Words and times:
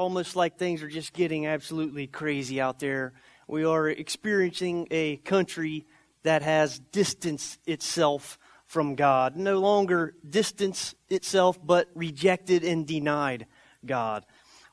almost 0.00 0.34
like 0.34 0.56
things 0.56 0.82
are 0.82 0.88
just 0.88 1.12
getting 1.12 1.46
absolutely 1.46 2.06
crazy 2.06 2.58
out 2.58 2.78
there. 2.78 3.12
We 3.46 3.64
are 3.64 3.86
experiencing 3.86 4.88
a 4.90 5.18
country 5.18 5.84
that 6.22 6.40
has 6.40 6.78
distanced 6.78 7.58
itself 7.66 8.38
from 8.64 8.94
God, 8.94 9.36
no 9.36 9.58
longer 9.58 10.14
distanced 10.26 10.94
itself, 11.10 11.58
but 11.62 11.88
rejected 11.94 12.64
and 12.64 12.86
denied 12.86 13.46
God. 13.84 14.24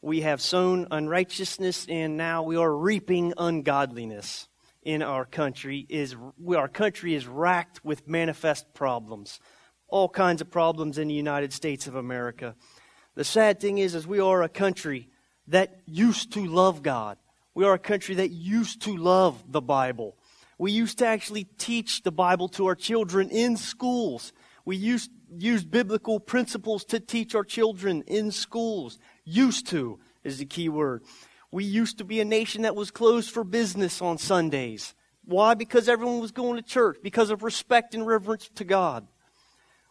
We 0.02 0.22
have 0.22 0.40
sown 0.40 0.88
unrighteousness, 0.92 1.88
and 1.90 2.16
now 2.16 2.44
we 2.44 2.56
are 2.56 2.74
reaping 2.74 3.34
ungodliness 3.38 4.48
in 4.82 5.02
our 5.02 5.26
country. 5.26 5.86
Is 5.90 6.16
our 6.56 6.70
country 6.70 7.16
is 7.16 7.28
racked 7.28 7.84
with 7.84 8.08
manifest 8.08 8.74
problems, 8.74 9.42
all 9.90 10.08
kinds 10.08 10.40
of 10.40 10.50
problems 10.50 10.98
in 10.98 11.10
the 11.10 11.16
United 11.16 11.52
States 11.52 11.86
of 11.86 11.96
America. 11.96 12.56
The 13.16 13.26
sad 13.26 13.60
thing 13.60 13.80
is, 13.80 13.94
is 13.94 14.08
we 14.08 14.22
are 14.22 14.42
a 14.42 14.48
country 14.48 15.10
that 15.48 15.82
used 15.86 16.34
to 16.34 16.46
love 16.46 16.84
God. 16.84 17.18
We 17.54 17.66
are 17.66 17.74
a 17.74 17.80
country 17.80 18.16
that 18.16 18.30
used 18.30 18.82
to 18.84 18.96
love 18.96 19.52
the 19.52 19.62
Bible. 19.62 20.16
We 20.58 20.72
used 20.72 21.00
to 21.00 21.08
actually 21.08 21.46
teach 21.58 22.04
the 22.04 22.12
Bible 22.12 22.50
to 22.50 22.68
our 22.68 22.76
children 22.76 23.30
in 23.30 23.58
schools. 23.58 24.34
We 24.66 24.76
used 24.76 25.12
use 25.36 25.64
biblical 25.64 26.20
principles 26.20 26.86
to 26.86 27.00
teach 27.00 27.36
our 27.36 27.44
children 27.44 28.04
in 28.08 28.32
schools. 28.32 28.98
Used 29.26 29.68
to 29.68 30.00
is 30.24 30.38
the 30.38 30.46
key 30.46 30.70
word. 30.70 31.04
We 31.52 31.64
used 31.64 31.98
to 31.98 32.04
be 32.04 32.20
a 32.20 32.26
nation 32.26 32.64
that 32.64 32.76
was 32.76 32.92
closed 32.92 33.32
for 33.32 33.44
business 33.44 34.02
on 34.02 34.18
Sundays. 34.18 34.94
Why? 35.26 35.54
Because 35.54 35.90
everyone 35.90 36.20
was 36.20 36.32
going 36.32 36.56
to 36.56 36.62
church, 36.62 36.98
because 37.04 37.30
of 37.30 37.44
respect 37.44 37.94
and 37.94 38.06
reverence 38.06 38.50
to 38.56 38.64
God. 38.64 39.08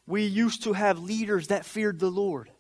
We 0.07 0.25
used 0.25 0.63
to 0.65 0.73
have 0.73 0.99
leaders 0.99 1.49
that 1.49 1.67
feared 1.67 1.99
the 1.99 2.11
Lord. 2.11 2.51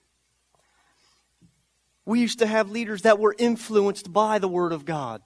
We 2.06 2.20
used 2.20 2.38
to 2.38 2.46
have 2.46 2.70
leaders 2.70 3.02
that 3.02 3.18
were 3.18 3.34
influenced 3.36 4.12
by 4.12 4.38
the 4.38 4.48
Word 4.48 4.72
of 4.72 4.84
God. 4.84 5.22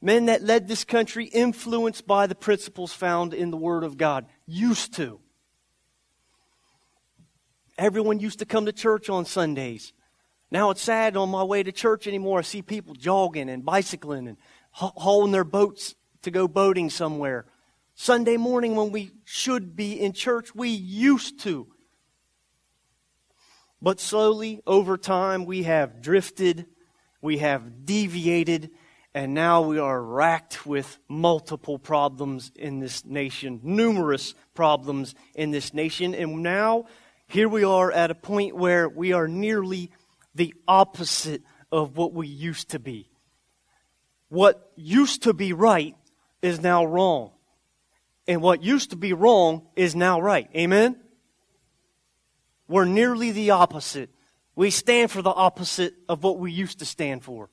Men 0.00 0.26
that 0.26 0.42
led 0.42 0.68
this 0.68 0.84
country 0.84 1.24
influenced 1.24 2.06
by 2.06 2.26
the 2.26 2.34
principles 2.34 2.92
found 2.92 3.34
in 3.34 3.50
the 3.50 3.56
Word 3.56 3.82
of 3.82 3.98
God. 3.98 4.26
Used 4.46 4.94
to. 4.94 5.18
Everyone 7.76 8.20
used 8.20 8.38
to 8.38 8.46
come 8.46 8.66
to 8.66 8.72
church 8.72 9.10
on 9.10 9.24
Sundays. 9.24 9.92
Now 10.50 10.70
it's 10.70 10.82
sad 10.82 11.16
on 11.16 11.30
my 11.30 11.42
way 11.42 11.64
to 11.64 11.72
church 11.72 12.06
anymore. 12.06 12.38
I 12.38 12.42
see 12.42 12.62
people 12.62 12.94
jogging 12.94 13.50
and 13.50 13.64
bicycling 13.64 14.28
and 14.28 14.36
hauling 14.70 15.32
their 15.32 15.42
boats 15.42 15.96
to 16.22 16.30
go 16.30 16.46
boating 16.46 16.90
somewhere. 16.90 17.46
Sunday 17.96 18.36
morning 18.36 18.76
when 18.76 18.92
we 18.92 19.10
should 19.24 19.74
be 19.74 20.00
in 20.00 20.12
church, 20.12 20.54
we 20.54 20.68
used 20.68 21.40
to 21.40 21.66
but 23.84 24.00
slowly, 24.00 24.62
over 24.66 24.96
time, 24.96 25.44
we 25.44 25.64
have 25.64 26.00
drifted, 26.00 26.64
we 27.20 27.36
have 27.38 27.84
deviated, 27.84 28.70
and 29.12 29.34
now 29.34 29.60
we 29.60 29.78
are 29.78 30.02
racked 30.02 30.64
with 30.64 30.98
multiple 31.06 31.78
problems 31.78 32.50
in 32.56 32.80
this 32.80 33.04
nation, 33.04 33.60
numerous 33.62 34.34
problems 34.54 35.14
in 35.34 35.50
this 35.50 35.74
nation. 35.74 36.14
And 36.14 36.42
now, 36.42 36.86
here 37.26 37.46
we 37.46 37.62
are 37.62 37.92
at 37.92 38.10
a 38.10 38.14
point 38.14 38.56
where 38.56 38.88
we 38.88 39.12
are 39.12 39.28
nearly 39.28 39.90
the 40.34 40.54
opposite 40.66 41.42
of 41.70 41.98
what 41.98 42.14
we 42.14 42.26
used 42.26 42.70
to 42.70 42.78
be. 42.78 43.10
What 44.30 44.72
used 44.76 45.24
to 45.24 45.34
be 45.34 45.52
right 45.52 45.94
is 46.40 46.62
now 46.62 46.86
wrong. 46.86 47.32
And 48.26 48.40
what 48.40 48.62
used 48.62 48.90
to 48.90 48.96
be 48.96 49.12
wrong 49.12 49.66
is 49.76 49.94
now 49.94 50.22
right. 50.22 50.48
Amen? 50.56 50.96
We're 52.68 52.84
nearly 52.84 53.30
the 53.30 53.50
opposite. 53.50 54.10
We 54.56 54.70
stand 54.70 55.10
for 55.10 55.22
the 55.22 55.30
opposite 55.30 55.94
of 56.08 56.22
what 56.22 56.38
we 56.38 56.52
used 56.52 56.78
to 56.78 56.84
stand 56.84 57.22
for. 57.22 57.50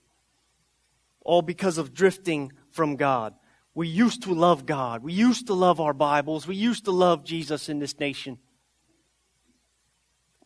All 1.23 1.42
because 1.42 1.78
of 1.78 1.94
drifting 1.94 2.52
from 2.70 2.95
God. 2.95 3.34
We 3.73 3.88
used 3.88 4.23
to 4.23 4.34
love 4.34 4.66
God. 4.66 5.04
We 5.04 5.14
used 5.14 5.48
to 5.48 5.54
love 5.54 5.80
our 5.80 5.94
Bibles. 5.94 6.48
We 6.48 6.56
used 6.56 6.86
to 6.86 6.92
love 6.92 7.23
Jesus 7.23 7.70
in 7.70 7.80
this 7.80 7.99
nation. 7.99 8.38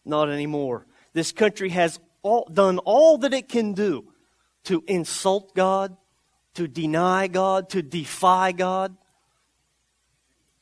Not 0.03 0.29
anymore. 0.29 0.85
This 1.13 1.31
country 1.31 1.69
has 1.69 1.99
all, 2.21 2.47
done 2.51 2.77
all 2.79 3.17
that 3.19 3.33
it 3.33 3.49
can 3.49 3.73
do 3.73 4.11
to 4.65 4.83
insult 4.87 5.55
God, 5.55 5.95
to 6.55 6.67
deny 6.67 7.27
God, 7.27 7.69
to 7.69 7.81
defy 7.81 8.51
God, 8.51 8.95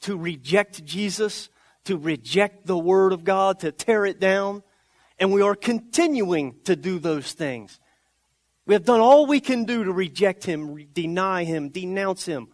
to 0.02 0.18
reject 0.18 0.84
Jesus, 0.84 1.50
to 1.86 1.98
reject 1.98 2.66
the 2.66 2.78
Word 2.78 3.14
of 3.14 3.24
God, 3.24 3.60
to 3.60 3.72
tear 3.72 4.06
it 4.06 4.20
down. 4.20 4.64
And 5.20 5.32
we 5.32 5.42
are 5.42 5.56
continuing 5.56 6.56
to 6.64 6.76
do 6.76 7.00
those 7.00 7.34
things. 7.34 7.80
We 8.66 8.74
have 8.74 8.86
done 8.86 9.00
all 9.00 9.26
we 9.26 9.40
can 9.40 9.66
do 9.66 9.84
to 9.84 9.92
reject 9.92 10.46
Him, 10.46 10.88
deny 10.94 11.44
Him, 11.44 11.70
denounce 11.70 12.26
Him. 12.26 12.48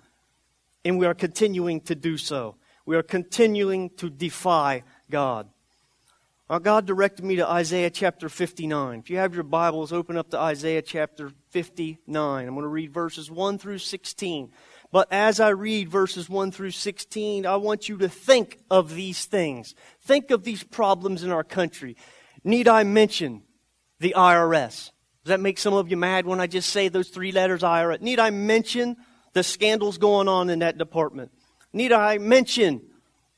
And 0.83 0.97
we 0.97 1.05
are 1.05 1.13
continuing 1.13 1.81
to 1.81 1.95
do 1.95 2.17
so. 2.17 2.55
We 2.85 2.95
are 2.95 3.03
continuing 3.03 3.91
to 3.97 4.09
defy 4.09 4.83
God. 5.09 5.47
Our 6.49 6.59
God 6.59 6.87
directed 6.87 7.23
me 7.23 7.35
to 7.35 7.47
Isaiah 7.47 7.91
chapter 7.91 8.27
59. 8.27 8.99
If 8.99 9.11
you 9.11 9.17
have 9.17 9.35
your 9.35 9.43
Bibles, 9.43 9.93
open 9.93 10.17
up 10.17 10.31
to 10.31 10.39
Isaiah 10.39 10.81
chapter 10.81 11.31
59. 11.51 12.47
I'm 12.47 12.55
going 12.55 12.63
to 12.63 12.67
read 12.67 12.91
verses 12.91 13.29
1 13.29 13.59
through 13.59 13.77
16. 13.77 14.51
But 14.91 15.07
as 15.11 15.39
I 15.39 15.49
read 15.49 15.89
verses 15.89 16.29
1 16.29 16.51
through 16.51 16.71
16, 16.71 17.45
I 17.45 17.57
want 17.57 17.87
you 17.87 17.97
to 17.99 18.09
think 18.09 18.59
of 18.71 18.95
these 18.95 19.25
things. 19.25 19.75
Think 20.01 20.31
of 20.31 20.43
these 20.43 20.63
problems 20.63 21.23
in 21.23 21.31
our 21.31 21.43
country. 21.43 21.95
Need 22.43 22.67
I 22.67 22.83
mention 22.83 23.43
the 23.99 24.15
IRS? 24.17 24.91
Does 25.23 25.29
that 25.29 25.39
make 25.39 25.59
some 25.59 25.73
of 25.73 25.91
you 25.91 25.97
mad 25.97 26.25
when 26.25 26.39
I 26.39 26.47
just 26.47 26.69
say 26.69 26.87
those 26.87 27.09
three 27.09 27.31
letters 27.31 27.61
IRS? 27.61 28.01
Need 28.01 28.19
I 28.19 28.31
mention 28.31 28.97
the 29.33 29.43
scandals 29.43 29.99
going 29.99 30.27
on 30.27 30.49
in 30.49 30.59
that 30.59 30.79
department? 30.79 31.31
Need 31.71 31.91
I 31.91 32.17
mention 32.17 32.81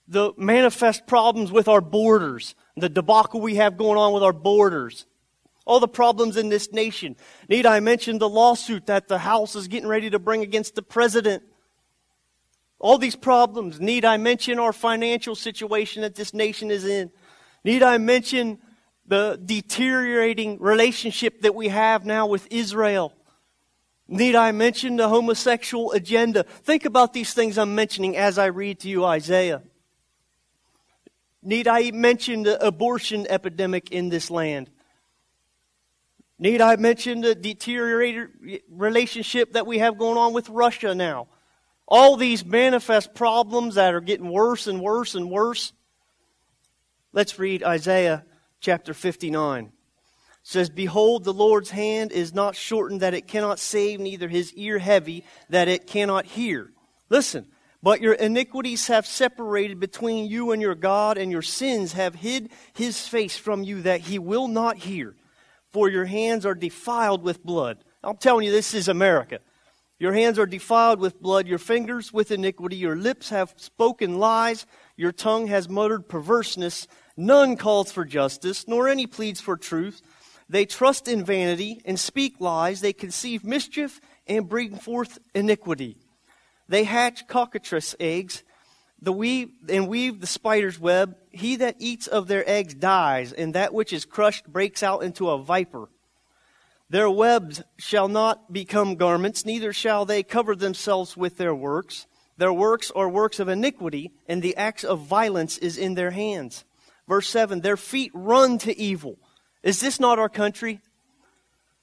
the 0.08 0.32
manifest 0.38 1.06
problems 1.06 1.52
with 1.52 1.68
our 1.68 1.82
borders, 1.82 2.56
the 2.78 2.88
debacle 2.88 3.42
we 3.42 3.56
have 3.56 3.78
going 3.78 3.98
on 3.98 4.14
with 4.14 4.24
our 4.24 4.34
borders? 4.34 5.06
All 5.66 5.80
the 5.80 5.88
problems 5.88 6.38
in 6.38 6.50
this 6.50 6.72
nation. 6.72 7.16
Need 7.48 7.66
I 7.66 7.80
mention 7.80 8.18
the 8.18 8.30
lawsuit 8.30 8.88
that 8.88 9.08
the 9.08 9.20
House 9.20 9.56
is 9.56 9.68
getting 9.68 9.88
ready 9.88 10.10
to 10.10 10.20
bring 10.20 10.42
against 10.42 10.76
the 10.76 10.82
president? 10.82 11.44
All 12.80 12.98
these 12.98 13.16
problems. 13.16 13.80
Need 13.80 14.06
I 14.06 14.18
mention 14.18 14.58
our 14.58 14.74
financial 14.74 15.36
situation 15.36 16.02
that 16.02 16.16
this 16.16 16.34
nation 16.34 16.72
is 16.72 16.86
in? 16.86 17.12
Need 17.64 17.84
I 17.84 18.00
mention 18.00 18.58
the 19.06 19.40
deteriorating 19.44 20.58
relationship 20.60 21.42
that 21.42 21.54
we 21.54 21.68
have 21.68 22.06
now 22.06 22.26
with 22.26 22.48
Israel? 22.50 23.14
Need 24.08 24.36
I 24.36 24.52
mention 24.52 24.98
the 24.98 25.08
homosexual 25.08 25.92
agenda? 25.92 26.44
Think 26.44 26.86
about 26.86 27.14
these 27.14 27.34
things 27.34 27.58
I'm 27.58 27.76
mentioning 27.76 28.18
as 28.18 28.38
I 28.38 28.48
read 28.48 28.80
to 28.80 28.90
you 28.90 29.06
Isaiah. 29.06 29.62
Need 31.44 31.68
I 31.68 31.92
mention 31.92 32.44
the 32.44 32.64
abortion 32.66 33.26
epidemic 33.30 33.92
in 33.92 34.10
this 34.10 34.30
land? 34.30 34.70
Need 36.42 36.60
I 36.60 36.76
mention 36.76 37.22
the 37.22 37.36
deteriorated 37.36 38.64
relationship 38.72 39.54
that 39.54 39.68
we 39.68 39.78
have 39.78 40.00
going 40.00 40.18
on 40.18 40.34
with 40.34 40.50
Russia 40.50 40.96
now? 40.96 41.28
All 41.88 42.18
these 42.18 42.44
manifest 42.44 43.14
problems 43.14 43.76
that 43.76 43.94
are 43.94 44.02
getting 44.02 44.28
worse 44.28 44.66
and 44.66 44.82
worse 44.82 45.14
and 45.14 45.30
worse. 45.30 45.72
Let's 47.14 47.38
read 47.38 47.64
Isaiah 47.64 48.26
chapter 48.60 48.96
59. 48.96 49.66
It 49.66 49.72
says, 50.42 50.72
Behold, 50.72 51.26
the 51.26 51.34
Lord's 51.34 51.70
hand 51.70 52.12
is 52.12 52.34
not 52.34 52.56
shortened 52.56 53.02
that 53.02 53.14
it 53.14 53.28
cannot 53.28 53.60
save, 53.60 54.00
neither 54.00 54.28
his 54.28 54.52
ear 54.56 54.80
heavy 54.80 55.24
that 55.50 55.68
it 55.68 55.86
cannot 55.86 56.26
hear. 56.26 56.72
Listen, 57.10 57.46
but 57.84 58.02
your 58.02 58.14
iniquities 58.14 58.88
have 58.88 59.06
separated 59.06 59.80
between 59.80 60.26
you 60.26 60.54
and 60.54 60.62
your 60.62 60.74
God, 60.74 61.20
and 61.20 61.32
your 61.32 61.44
sins 61.44 61.94
have 61.94 62.16
hid 62.16 62.50
his 62.74 63.08
face 63.08 63.38
from 63.38 63.64
you 63.64 63.84
that 63.84 64.02
he 64.02 64.18
will 64.18 64.48
not 64.48 64.78
hear 64.78 65.16
for 65.72 65.90
your 65.90 66.06
hands 66.06 66.46
are 66.46 66.56
defiled 66.56 67.24
with 67.24 67.44
blood. 67.44 67.84
I'm 68.04 68.18
telling 68.18 68.46
you, 68.46 68.52
this 68.52 68.74
is 68.74 68.88
America. 68.88 69.40
Your 70.00 70.14
hands 70.14 70.40
are 70.40 70.48
defiled 70.48 71.00
with 71.00 71.22
blood, 71.22 71.48
your 71.48 71.60
fingers 71.60 72.12
with 72.12 72.32
iniquity, 72.32 72.76
your 72.76 72.96
lips 72.96 73.30
have 73.30 73.54
spoken 73.58 74.18
lies, 74.18 74.66
your 74.98 75.12
tongue 75.12 75.48
has 75.48 75.70
muttered 75.70 76.10
perverseness. 76.10 76.88
None 77.16 77.56
calls 77.56 77.92
for 77.92 78.04
justice, 78.04 78.68
nor 78.68 78.88
any 78.88 79.06
pleads 79.06 79.40
for 79.40 79.56
truth. 79.56 80.02
They 80.50 80.66
trust 80.66 81.08
in 81.08 81.24
vanity 81.24 81.82
and 81.86 82.00
speak 82.00 82.42
lies. 82.42 82.82
They 82.82 82.94
conceive 82.94 83.44
mischief 83.44 84.02
and 84.26 84.50
bring 84.50 84.76
forth 84.76 85.20
iniquity. 85.36 85.98
They 86.68 86.84
hatch 86.84 87.28
cockatrice 87.28 87.96
eggs 88.00 88.44
the 89.02 89.12
weave 89.14 89.50
and 89.68 89.88
weave 89.88 90.22
the 90.22 90.28
spider's 90.28 90.80
web. 90.80 91.16
He 91.32 91.56
that 91.58 91.76
eats 91.80 92.08
of 92.08 92.28
their 92.28 92.48
eggs 92.48 92.74
dies, 92.74 93.32
and 93.34 93.56
that 93.56 93.74
which 93.74 93.94
is 93.94 94.06
crushed 94.06 94.48
breaks 94.48 94.84
out 94.84 95.04
into 95.04 95.30
a 95.30 95.42
viper. 95.42 95.90
Their 96.90 97.10
webs 97.10 97.64
shall 97.78 98.10
not 98.10 98.52
become 98.52 98.96
garments, 98.96 99.46
neither 99.46 99.72
shall 99.72 100.06
they 100.06 100.24
cover 100.24 100.56
themselves 100.56 101.16
with 101.16 101.38
their 101.38 101.56
works. 101.56 102.06
Their 102.38 102.52
works 102.52 102.92
are 102.92 103.08
works 103.08 103.40
of 103.40 103.48
iniquity, 103.48 104.12
and 104.28 104.42
the 104.42 104.58
acts 104.58 104.84
of 104.84 105.00
violence 105.00 105.58
is 105.58 105.78
in 105.78 105.96
their 105.96 106.12
hands. 106.12 106.66
Verse 107.08 107.30
7 107.30 107.62
Their 107.62 107.78
feet 107.78 108.12
run 108.14 108.58
to 108.60 108.78
evil. 108.78 109.18
Is 109.64 109.80
this 109.80 110.00
not 110.00 110.20
our 110.20 110.30
country? 110.30 110.82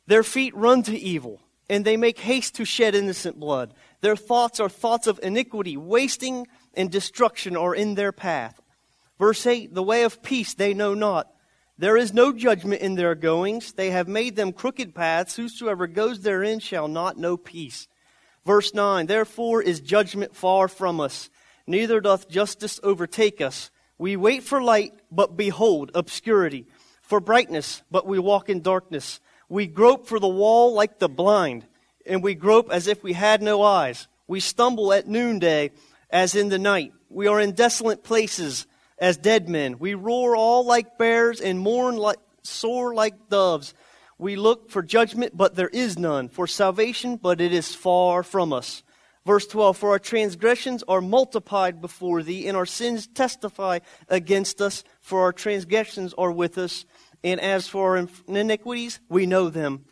Their 0.07 0.23
feet 0.23 0.55
run 0.55 0.83
to 0.85 0.99
evil, 0.99 1.41
and 1.71 1.85
they 1.85 1.97
make 1.97 2.19
haste 2.19 2.57
to 2.57 2.65
shed 2.65 2.95
innocent 2.95 3.39
blood. 3.39 3.75
Their 4.01 4.17
thoughts 4.17 4.61
are 4.61 4.69
thoughts 4.69 5.07
of 5.07 5.21
iniquity, 5.23 5.77
wasting 5.77 6.47
and 6.79 6.91
destruction 6.91 7.57
are 7.57 7.75
in 7.75 7.97
their 7.97 8.13
path. 8.13 8.63
Verse 9.19 9.45
8 9.47 9.75
The 9.75 9.83
way 9.83 10.05
of 10.05 10.23
peace 10.23 10.55
they 10.55 10.73
know 10.73 10.95
not. 10.95 11.29
There 11.77 11.97
is 11.97 12.15
no 12.15 12.33
judgment 12.33 12.81
in 12.81 12.95
their 12.95 13.15
goings. 13.15 13.73
They 13.73 13.91
have 13.91 14.09
made 14.09 14.37
them 14.37 14.53
crooked 14.53 14.95
paths. 14.95 15.37
Whosoever 15.37 15.87
goes 15.87 16.21
therein 16.21 16.61
shall 16.61 16.89
not 16.89 17.19
know 17.19 17.37
peace. 17.37 17.89
Verse 18.45 18.73
9 18.73 19.07
Therefore 19.07 19.61
is 19.61 19.81
judgment 19.81 20.35
far 20.35 20.69
from 20.69 21.01
us, 21.01 21.29
neither 21.67 22.01
doth 22.01 22.29
justice 22.29 22.81
overtake 22.83 23.41
us. 23.41 23.71
We 23.99 24.17
wait 24.17 24.45
for 24.45 24.63
light, 24.63 24.93
but 25.11 25.37
behold, 25.37 25.91
obscurity. 25.95 26.67
For 27.03 27.21
brightness, 27.21 27.83
but 27.91 28.07
we 28.07 28.19
walk 28.19 28.49
in 28.49 28.61
darkness. 28.61 29.19
We 29.49 29.67
grope 29.67 30.07
for 30.07 30.21
the 30.21 30.29
wall 30.29 30.75
like 30.75 30.99
the 30.99 31.09
blind, 31.09 31.67
and 32.07 32.23
we 32.23 32.35
grope 32.35 32.71
as 32.71 32.87
if 32.87 33.03
we 33.03 33.15
had 33.15 33.43
no 33.43 33.63
eyes. 33.63 34.07
We 34.29 34.41
stumble 34.41 34.93
at 34.93 35.09
noonday 35.09 35.71
as 36.11 36.35
in 36.35 36.49
the 36.49 36.59
night. 36.59 36.93
We 37.09 37.27
are 37.27 37.41
in 37.41 37.53
desolate 37.53 38.05
places 38.05 38.67
as 38.99 39.17
dead 39.17 39.49
men. 39.49 39.79
We 39.79 39.95
roar 39.95 40.37
all 40.37 40.65
like 40.65 40.99
bears 40.99 41.41
and 41.41 41.59
mourn 41.59 41.97
like, 41.97 42.19
sore 42.43 42.95
like 42.95 43.29
doves. 43.29 43.75
We 44.19 44.37
look 44.37 44.71
for 44.71 44.83
judgment, 44.83 45.37
but 45.37 45.55
there 45.55 45.69
is 45.69 45.99
none. 45.99 46.29
For 46.29 46.47
salvation, 46.47 47.17
but 47.17 47.41
it 47.41 47.53
is 47.53 47.75
far 47.75 48.23
from 48.23 48.53
us. 48.53 48.83
Verse 49.25 49.47
12 49.47 49.77
For 49.77 49.91
our 49.91 49.99
transgressions 49.99 50.83
are 50.89 51.01
multiplied 51.01 51.81
before 51.81 52.23
thee, 52.23 52.49
and 52.49 52.57
our 52.57 52.67
sins 52.67 53.07
testify 53.07 53.79
against 54.09 54.61
us. 54.61 54.83
For 55.01 55.21
our 55.23 55.33
transgressions 55.33 56.15
are 56.19 56.33
with 56.33 56.59
us, 56.59 56.85
and 57.23 57.41
as 57.41 57.69
for 57.69 57.97
our 57.99 58.09
iniquities, 58.27 59.01
we 59.09 59.27
know 59.27 59.51
them. 59.51 59.85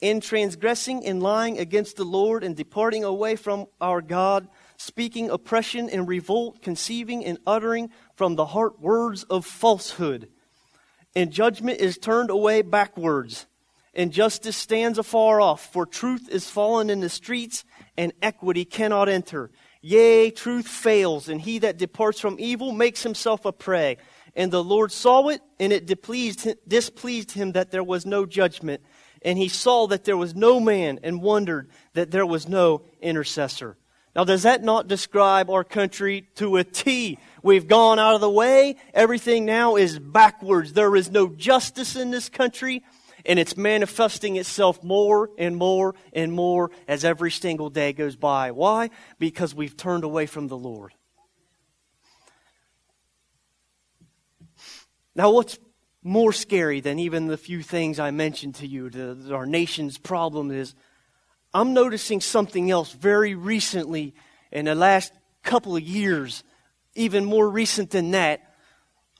In 0.00 0.20
transgressing 0.20 1.04
and 1.04 1.22
lying 1.22 1.58
against 1.58 1.96
the 1.96 2.04
Lord, 2.04 2.44
and 2.44 2.54
departing 2.54 3.04
away 3.04 3.36
from 3.36 3.66
our 3.80 4.00
God, 4.00 4.48
speaking 4.76 5.30
oppression 5.30 5.88
and 5.88 6.08
revolt, 6.08 6.62
conceiving 6.62 7.24
and 7.24 7.38
uttering 7.46 7.90
from 8.14 8.36
the 8.36 8.46
heart 8.46 8.80
words 8.80 9.24
of 9.24 9.46
falsehood. 9.46 10.28
And 11.14 11.32
judgment 11.32 11.80
is 11.80 11.98
turned 11.98 12.30
away 12.30 12.62
backwards, 12.62 13.46
and 13.94 14.12
justice 14.12 14.56
stands 14.56 14.98
afar 14.98 15.40
off, 15.40 15.72
for 15.72 15.86
truth 15.86 16.28
is 16.28 16.50
fallen 16.50 16.90
in 16.90 17.00
the 17.00 17.08
streets, 17.08 17.64
and 17.96 18.12
equity 18.20 18.66
cannot 18.66 19.08
enter. 19.08 19.50
Yea, 19.80 20.30
truth 20.30 20.68
fails, 20.68 21.28
and 21.28 21.40
he 21.40 21.58
that 21.60 21.78
departs 21.78 22.20
from 22.20 22.36
evil 22.38 22.72
makes 22.72 23.02
himself 23.02 23.44
a 23.44 23.52
prey. 23.52 23.96
And 24.34 24.52
the 24.52 24.62
Lord 24.62 24.92
saw 24.92 25.28
it, 25.28 25.40
and 25.58 25.72
it 25.72 25.86
displeased, 25.86 27.32
him 27.32 27.52
that 27.52 27.70
there 27.70 27.84
was 27.84 28.04
no 28.04 28.26
judgment. 28.26 28.82
And 29.22 29.38
he 29.38 29.48
saw 29.48 29.86
that 29.86 30.04
there 30.04 30.16
was 30.16 30.34
no 30.34 30.60
man, 30.60 31.00
and 31.02 31.22
wondered 31.22 31.70
that 31.94 32.10
there 32.10 32.26
was 32.26 32.46
no 32.46 32.82
intercessor. 33.00 33.78
Now, 34.16 34.24
does 34.24 34.44
that 34.44 34.62
not 34.62 34.88
describe 34.88 35.50
our 35.50 35.62
country 35.62 36.26
to 36.36 36.56
a 36.56 36.64
T? 36.64 37.18
We've 37.42 37.68
gone 37.68 37.98
out 37.98 38.14
of 38.14 38.22
the 38.22 38.30
way. 38.30 38.76
Everything 38.94 39.44
now 39.44 39.76
is 39.76 39.98
backwards. 39.98 40.72
There 40.72 40.96
is 40.96 41.10
no 41.10 41.28
justice 41.28 41.96
in 41.96 42.10
this 42.10 42.30
country, 42.30 42.82
and 43.26 43.38
it's 43.38 43.58
manifesting 43.58 44.36
itself 44.36 44.82
more 44.82 45.28
and 45.36 45.54
more 45.54 45.94
and 46.14 46.32
more 46.32 46.70
as 46.88 47.04
every 47.04 47.30
single 47.30 47.68
day 47.68 47.92
goes 47.92 48.16
by. 48.16 48.52
Why? 48.52 48.88
Because 49.18 49.54
we've 49.54 49.76
turned 49.76 50.02
away 50.02 50.24
from 50.24 50.48
the 50.48 50.56
Lord. 50.56 50.94
Now, 55.14 55.30
what's 55.30 55.58
more 56.02 56.32
scary 56.32 56.80
than 56.80 56.98
even 56.98 57.26
the 57.26 57.36
few 57.36 57.62
things 57.62 58.00
I 58.00 58.12
mentioned 58.12 58.54
to 58.56 58.66
you, 58.66 58.88
the, 58.88 59.34
our 59.34 59.44
nation's 59.44 59.98
problem 59.98 60.50
is 60.50 60.74
I'm 61.56 61.72
noticing 61.72 62.20
something 62.20 62.70
else 62.70 62.92
very 62.92 63.34
recently 63.34 64.14
in 64.52 64.66
the 64.66 64.74
last 64.74 65.10
couple 65.42 65.74
of 65.74 65.82
years, 65.82 66.44
even 66.94 67.24
more 67.24 67.48
recent 67.48 67.88
than 67.92 68.10
that, 68.10 68.42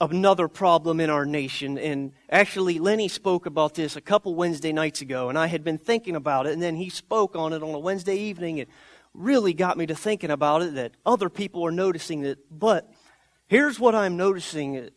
another 0.03 0.47
problem 0.47 1.01
in 1.01 1.09
our 1.09 1.25
nation. 1.25 1.79
And 1.79 2.13
actually, 2.29 2.79
Lenny 2.79 3.09
spoke 3.09 3.47
about 3.47 3.75
this 3.75 3.97
a 3.97 4.03
couple 4.03 4.35
Wednesday 4.35 4.71
nights 4.75 5.01
ago, 5.01 5.31
and 5.31 5.39
I 5.39 5.47
had 5.47 5.65
been 5.65 5.79
thinking 5.79 6.15
about 6.15 6.47
it, 6.47 6.53
and 6.53 6.61
then 6.61 6.77
he 6.77 6.91
spoke 6.91 7.37
on 7.37 7.55
it 7.55 7.63
on 7.63 7.75
a 7.75 7.79
Wednesday 7.79 8.17
evening. 8.17 8.59
It 8.59 8.69
really 9.15 9.55
got 9.55 9.79
me 9.79 9.87
to 9.87 9.95
thinking 9.95 10.31
about 10.31 10.61
it 10.61 10.75
that 10.75 10.93
other 11.07 11.31
people 11.31 11.65
are 11.65 11.73
noticing 11.73 12.23
it. 12.23 12.41
But 12.51 12.87
here's 13.47 13.81
what 13.81 13.95
I'm 13.95 14.19
noticing 14.19 14.91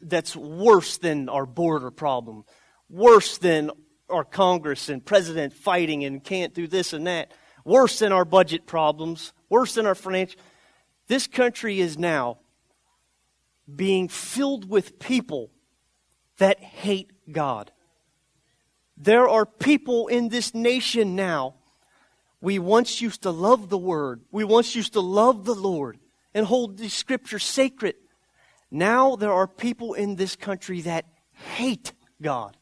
that's 0.00 0.36
worse 0.36 0.98
than 0.98 1.28
our 1.28 1.44
border 1.44 1.90
problem, 1.90 2.44
worse 2.88 3.36
than 3.38 3.72
our 4.10 4.24
Congress 4.24 4.88
and 4.88 5.04
president 5.04 5.52
fighting 5.52 6.04
and 6.04 6.22
can't 6.22 6.54
do 6.54 6.66
this 6.66 6.92
and 6.92 7.06
that. 7.06 7.32
Worse 7.64 7.98
than 7.98 8.12
our 8.12 8.24
budget 8.24 8.66
problems, 8.66 9.32
worse 9.48 9.74
than 9.74 9.86
our 9.86 9.94
financial. 9.94 10.40
This 11.06 11.26
country 11.26 11.80
is 11.80 11.98
now 11.98 12.38
being 13.74 14.08
filled 14.08 14.68
with 14.68 14.98
people 14.98 15.50
that 16.38 16.60
hate 16.60 17.10
God. 17.30 17.72
There 18.96 19.28
are 19.28 19.46
people 19.46 20.08
in 20.08 20.28
this 20.28 20.54
nation 20.54 21.14
now. 21.14 21.54
We 22.40 22.58
once 22.58 23.00
used 23.00 23.22
to 23.22 23.30
love 23.30 23.68
the 23.68 23.78
Word. 23.78 24.22
We 24.30 24.44
once 24.44 24.74
used 24.74 24.92
to 24.94 25.00
love 25.00 25.44
the 25.44 25.54
Lord 25.54 25.98
and 26.34 26.46
hold 26.46 26.78
the 26.78 26.88
Scripture 26.88 27.38
sacred. 27.38 27.94
Now 28.70 29.16
there 29.16 29.32
are 29.32 29.46
people 29.46 29.94
in 29.94 30.16
this 30.16 30.36
country 30.36 30.82
that 30.82 31.06
hate 31.32 31.92
God. 32.20 32.57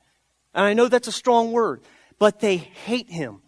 And 0.57 0.65
I 0.65 0.73
know 0.73 0.89
that's 0.89 1.07
a 1.07 1.13
strong 1.13 1.53
word, 1.53 1.83
but 2.19 2.41
they 2.41 2.57
hate 2.57 3.11
him. 3.11 3.43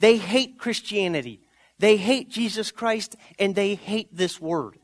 They 0.00 0.16
hate 0.16 0.58
Christianity. 0.58 1.40
They 1.78 1.96
hate 1.96 2.30
Jesus 2.30 2.72
Christ 2.72 3.14
and 3.38 3.54
they 3.54 3.76
hate 3.76 4.08
this 4.14 4.40
word. 4.40 4.76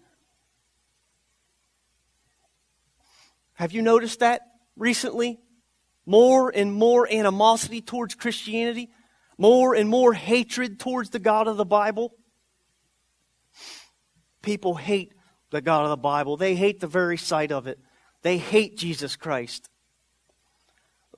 Have 3.54 3.72
you 3.72 3.82
noticed 3.82 4.20
that 4.20 4.42
recently? 4.76 5.40
More 6.06 6.50
and 6.54 6.72
more 6.72 7.12
animosity 7.12 7.80
towards 7.80 8.14
Christianity, 8.14 8.90
more 9.36 9.74
and 9.74 9.88
more 9.88 10.12
hatred 10.12 10.78
towards 10.78 11.10
the 11.10 11.18
God 11.18 11.48
of 11.48 11.56
the 11.56 11.64
Bible. 11.64 12.14
People 14.42 14.76
hate 14.76 15.12
the 15.50 15.60
God 15.62 15.84
of 15.84 15.90
the 15.90 15.96
Bible, 15.96 16.36
they 16.36 16.54
hate 16.54 16.78
the 16.80 16.86
very 16.86 17.16
sight 17.16 17.50
of 17.50 17.66
it, 17.66 17.80
they 18.22 18.38
hate 18.38 18.76
Jesus 18.76 19.16
Christ 19.16 19.68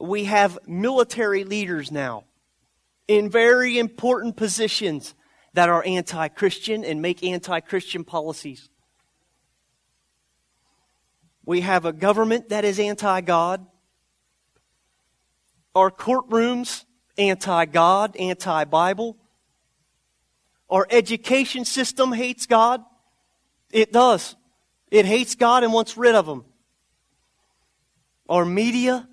we 0.00 0.25
have 0.25 0.58
military 0.66 1.44
leaders 1.44 1.90
now 1.90 2.25
in 3.08 3.31
very 3.31 3.78
important 3.78 4.37
positions 4.37 5.15
that 5.55 5.69
are 5.69 5.82
anti 5.86 6.29
Christian 6.29 6.84
and 6.84 7.00
make 7.00 7.24
anti 7.24 7.60
Christian 7.60 8.05
policies. 8.05 8.69
We 11.44 11.60
have 11.62 11.84
a 11.84 11.93
government 11.93 12.48
that 12.50 12.65
is 12.65 12.79
anti 12.79 13.20
God. 13.20 13.65
Our 15.74 15.91
courtrooms, 15.91 16.84
anti 17.17 17.67
God, 17.67 18.17
anti 18.17 18.65
Bible. 18.65 19.17
Our 20.69 20.86
education 20.91 21.65
system 21.65 22.12
hates 22.12 22.46
God. 22.46 22.82
It 23.70 23.93
does. 23.93 24.34
It 24.91 25.06
hates 25.06 25.34
God 25.36 25.62
and 25.65 25.72
wants 25.72 25.96
rid 25.96 26.15
of 26.15 26.26
Him. 26.26 26.44
Our 28.29 28.44
media, 28.44 29.08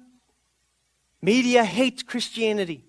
Media 1.24 1.63
hates 1.63 2.03
Christianity. 2.03 2.84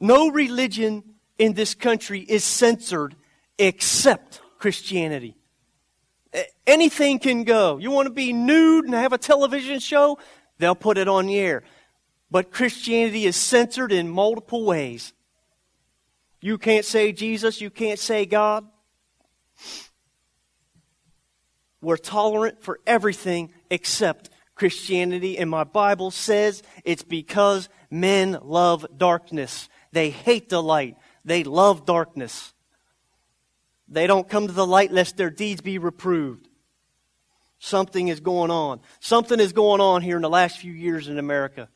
No 0.00 0.30
religion 0.30 1.04
in 1.36 1.52
this 1.52 1.74
country 1.74 2.20
is 2.20 2.44
censored 2.44 3.14
except 3.58 4.40
Christianity. 4.58 5.36
Anything 6.66 7.18
can 7.18 7.44
go. 7.44 7.76
You 7.76 7.90
want 7.90 8.06
to 8.06 8.14
be 8.14 8.32
nude 8.32 8.86
and 8.86 8.94
have 8.94 9.12
a 9.12 9.18
television 9.18 9.80
show? 9.80 10.18
They'll 10.56 10.74
put 10.74 10.96
it 10.96 11.08
on 11.08 11.26
the 11.26 11.38
air. 11.38 11.62
But 12.30 12.50
Christianity 12.50 13.26
is 13.26 13.36
censored 13.36 13.92
in 13.92 14.08
multiple 14.08 14.64
ways. 14.64 15.12
You 16.40 16.56
can't 16.56 16.86
say 16.86 17.12
Jesus, 17.12 17.60
you 17.60 17.68
can't 17.68 17.98
say 17.98 18.24
God. 18.24 18.64
We're 21.82 21.98
tolerant 21.98 22.62
for 22.62 22.80
everything 22.86 23.52
except 23.70 24.30
Christianity, 24.60 25.38
and 25.38 25.48
my 25.48 25.64
Bible 25.64 26.10
says 26.10 26.62
it's 26.84 27.02
because 27.02 27.70
men 27.90 28.38
love 28.42 28.86
darkness. 28.94 29.70
They 29.90 30.10
hate 30.10 30.50
the 30.50 30.62
light. 30.62 30.98
They 31.24 31.44
love 31.44 31.86
darkness. 31.86 32.52
They 33.88 34.06
don't 34.06 34.28
come 34.28 34.48
to 34.48 34.52
the 34.52 34.66
light 34.66 34.92
lest 34.92 35.16
their 35.16 35.30
deeds 35.30 35.62
be 35.62 35.78
reproved. 35.78 36.46
Something 37.58 38.08
is 38.08 38.20
going 38.20 38.50
on. 38.50 38.80
Something 39.00 39.40
is 39.40 39.54
going 39.54 39.80
on 39.80 40.02
here 40.02 40.16
in 40.16 40.22
the 40.22 40.28
last 40.28 40.58
few 40.58 40.74
years 40.74 41.08
in 41.08 41.18
America. 41.18 41.70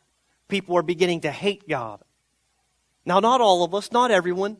People 0.49 0.77
are 0.77 0.83
beginning 0.83 1.23
to 1.23 1.31
hate 1.31 1.67
God. 1.67 2.03
Now, 3.07 3.19
not 3.19 3.41
all 3.41 3.65
of 3.65 3.75
us, 3.75 3.93
not 3.93 4.11
everyone, 4.11 4.59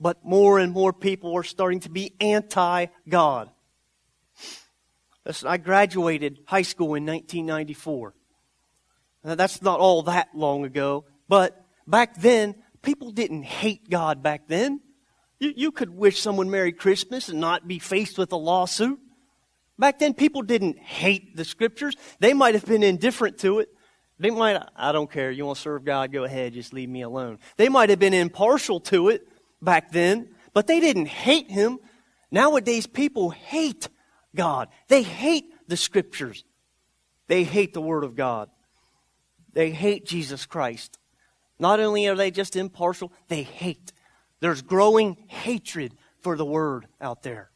but 0.00 0.24
more 0.24 0.58
and 0.58 0.72
more 0.72 0.92
people 0.92 1.36
are 1.36 1.44
starting 1.44 1.78
to 1.80 1.90
be 1.90 2.12
anti 2.20 2.86
God. 3.08 3.50
Listen, 5.24 5.48
I 5.48 5.56
graduated 5.56 6.40
high 6.46 6.62
school 6.62 6.94
in 6.94 7.06
1994. 7.06 8.14
Now, 9.24 9.34
that's 9.36 9.62
not 9.62 9.78
all 9.78 10.02
that 10.02 10.28
long 10.34 10.64
ago, 10.64 11.04
but 11.28 11.64
back 11.86 12.16
then, 12.16 12.56
people 12.82 13.12
didn't 13.12 13.44
hate 13.44 13.88
God 13.88 14.22
back 14.22 14.48
then. 14.48 14.80
You, 15.38 15.52
you 15.56 15.72
could 15.72 15.90
wish 15.90 16.20
someone 16.20 16.50
Merry 16.50 16.72
Christmas 16.72 17.28
and 17.28 17.40
not 17.40 17.68
be 17.68 17.78
faced 17.78 18.18
with 18.18 18.32
a 18.32 18.36
lawsuit. 18.36 18.98
Back 19.78 20.00
then, 20.00 20.14
people 20.14 20.42
didn't 20.42 20.78
hate 20.78 21.36
the 21.36 21.44
scriptures. 21.44 21.94
They 22.18 22.34
might 22.34 22.54
have 22.54 22.66
been 22.66 22.82
indifferent 22.82 23.38
to 23.38 23.60
it. 23.60 23.68
They 24.18 24.30
might, 24.30 24.60
I 24.76 24.92
don't 24.92 25.10
care. 25.10 25.30
You 25.30 25.46
want 25.46 25.56
to 25.56 25.62
serve 25.62 25.84
God? 25.84 26.12
Go 26.12 26.24
ahead. 26.24 26.52
Just 26.52 26.72
leave 26.72 26.88
me 26.88 27.02
alone. 27.02 27.38
They 27.56 27.68
might 27.68 27.90
have 27.90 27.98
been 27.98 28.14
impartial 28.14 28.80
to 28.80 29.08
it 29.08 29.26
back 29.60 29.90
then, 29.90 30.34
but 30.52 30.66
they 30.66 30.80
didn't 30.80 31.06
hate 31.06 31.50
Him. 31.50 31.78
Nowadays, 32.30 32.86
people 32.86 33.30
hate 33.30 33.88
God. 34.34 34.68
They 34.88 35.02
hate 35.02 35.44
the 35.68 35.76
scriptures. 35.76 36.44
They 37.28 37.44
hate 37.44 37.74
the 37.74 37.80
Word 37.80 38.04
of 38.04 38.16
God. 38.16 38.50
They 39.52 39.70
hate 39.70 40.06
Jesus 40.06 40.46
Christ. 40.46 40.98
Not 41.58 41.80
only 41.80 42.08
are 42.08 42.16
they 42.16 42.30
just 42.30 42.56
impartial, 42.56 43.12
they 43.28 43.42
hate. 43.42 43.92
There's 44.40 44.62
growing 44.62 45.16
hatred 45.28 45.94
for 46.20 46.36
the 46.36 46.44
Word 46.44 46.86
out 47.00 47.22
there. 47.22 47.50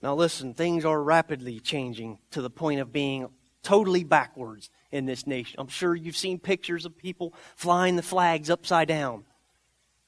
Now, 0.00 0.14
listen, 0.14 0.54
things 0.54 0.84
are 0.84 1.02
rapidly 1.02 1.58
changing 1.58 2.18
to 2.30 2.40
the 2.40 2.50
point 2.50 2.80
of 2.80 2.92
being 2.92 3.28
totally 3.62 4.04
backwards 4.04 4.70
in 4.92 5.06
this 5.06 5.26
nation. 5.26 5.56
I'm 5.58 5.68
sure 5.68 5.94
you've 5.94 6.16
seen 6.16 6.38
pictures 6.38 6.84
of 6.84 6.96
people 6.96 7.34
flying 7.56 7.96
the 7.96 8.02
flags 8.02 8.48
upside 8.48 8.88
down. 8.88 9.24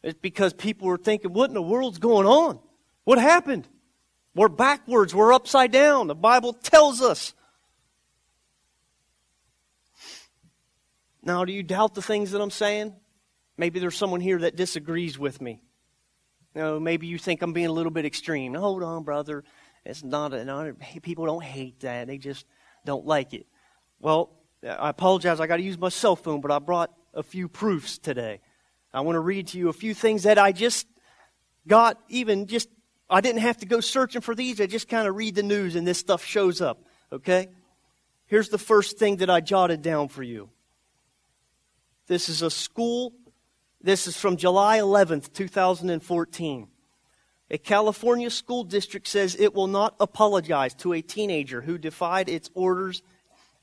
It's 0.03 0.19
because 0.19 0.53
people 0.53 0.89
are 0.89 0.97
thinking, 0.97 1.33
what 1.33 1.51
in 1.51 1.55
the 1.55 1.63
world's 1.63 1.99
going 1.99 2.27
on? 2.27 2.59
What 3.05 3.19
happened? 3.19 3.69
We're 4.35 4.49
backwards. 4.49 5.15
We're 5.15 5.33
upside 5.33 5.73
down. 5.73 6.07
The 6.07 6.15
Bible 6.15 6.53
tells 6.53 7.03
us. 7.03 7.35
Now, 11.23 11.45
do 11.45 11.53
you 11.53 11.63
doubt 11.63 11.95
the 11.95 12.03
things 12.03 12.31
that 12.31 12.41
I'm 12.41 12.51
saying? 12.51 12.95
Maybe 13.59 13.79
there's 13.79 13.97
someone 13.97 14.21
here 14.21 14.39
that 14.39 14.57
disagrees 14.57 15.19
with 15.19 15.41
me. 15.41 15.63
You 16.55 16.63
know, 16.63 16.81
maybe 16.81 17.07
you 17.07 17.19
think 17.19 17.43
I'm 17.43 17.53
being 17.53 17.67
a 17.67 17.73
little 17.73 17.93
bit 17.93 18.07
extreme. 18.07 18.55
Hold 18.55 18.83
on, 18.83 19.03
brother. 19.03 19.45
It's 19.85 20.03
not, 20.03 20.33
a, 20.33 20.45
not 20.45 20.69
a, 20.69 21.01
people 21.01 21.27
don't 21.27 21.43
hate 21.43 21.81
that. 21.81 22.07
They 22.07 22.17
just 22.17 22.47
don't 22.87 23.05
like 23.07 23.35
it. 23.35 23.47
Well, 24.01 24.31
I 24.65 24.89
apologize. 24.89 25.41
I 25.41 25.47
got 25.47 25.57
to 25.57 25.63
use 25.63 25.79
my 25.79 25.91
cell 25.91 26.17
phone, 26.17 26.41
but 26.41 26.51
I 26.51 26.59
brought 26.59 26.93
a 27.13 27.23
few 27.23 27.49
proofs 27.49 27.99
today. 27.99 28.41
I 28.93 29.03
want 29.03 29.17
to 29.17 29.21
read 29.21 29.49
to 29.49 29.59
you 29.59 29.69
a 29.69 29.73
few 29.73 29.95
things 29.95 30.25
that 30.25 30.39
I 30.39 30.53
just 30.53 30.87
got 31.67 32.01
even 32.09 32.47
just 32.47 32.69
I 33.09 33.21
didn't 33.21 33.41
have 33.41 33.59
to 33.59 33.67
go 33.67 33.81
searching 33.81 34.21
for 34.21 34.35
these. 34.35 34.61
I 34.61 34.67
just 34.67 34.89
kind 34.89 35.09
of 35.09 35.17
read 35.17 35.35
the 35.35 35.43
news 35.43 35.75
and 35.75 35.87
this 35.87 35.99
stuff 35.99 36.25
shows 36.25 36.61
up. 36.61 36.85
Okay? 37.13 37.49
Here's 38.27 38.49
the 38.49 38.59
first 38.59 38.99
thing 38.99 39.17
that 39.17 39.29
I 39.29 39.41
jotted 39.41 39.83
down 39.83 40.09
for 40.09 40.23
you. 40.23 40.49
This 42.07 42.29
is 42.29 42.43
a 42.43 42.51
school. 42.51 43.13
This 43.81 44.07
is 44.07 44.17
from 44.17 44.37
July 44.37 44.79
11th, 44.79 45.33
2014. 45.33 46.69
A 47.53 47.59
California 47.59 48.31
school 48.31 48.63
district 48.63 49.09
says 49.09 49.35
it 49.35 49.55
will 49.55 49.67
not 49.67 49.97
apologize 49.99 50.75
to 50.75 50.93
a 50.93 51.03
teenager 51.03 51.63
who 51.63 51.79
defied 51.79 52.29
its 52.29 52.49
orders 52.55 53.03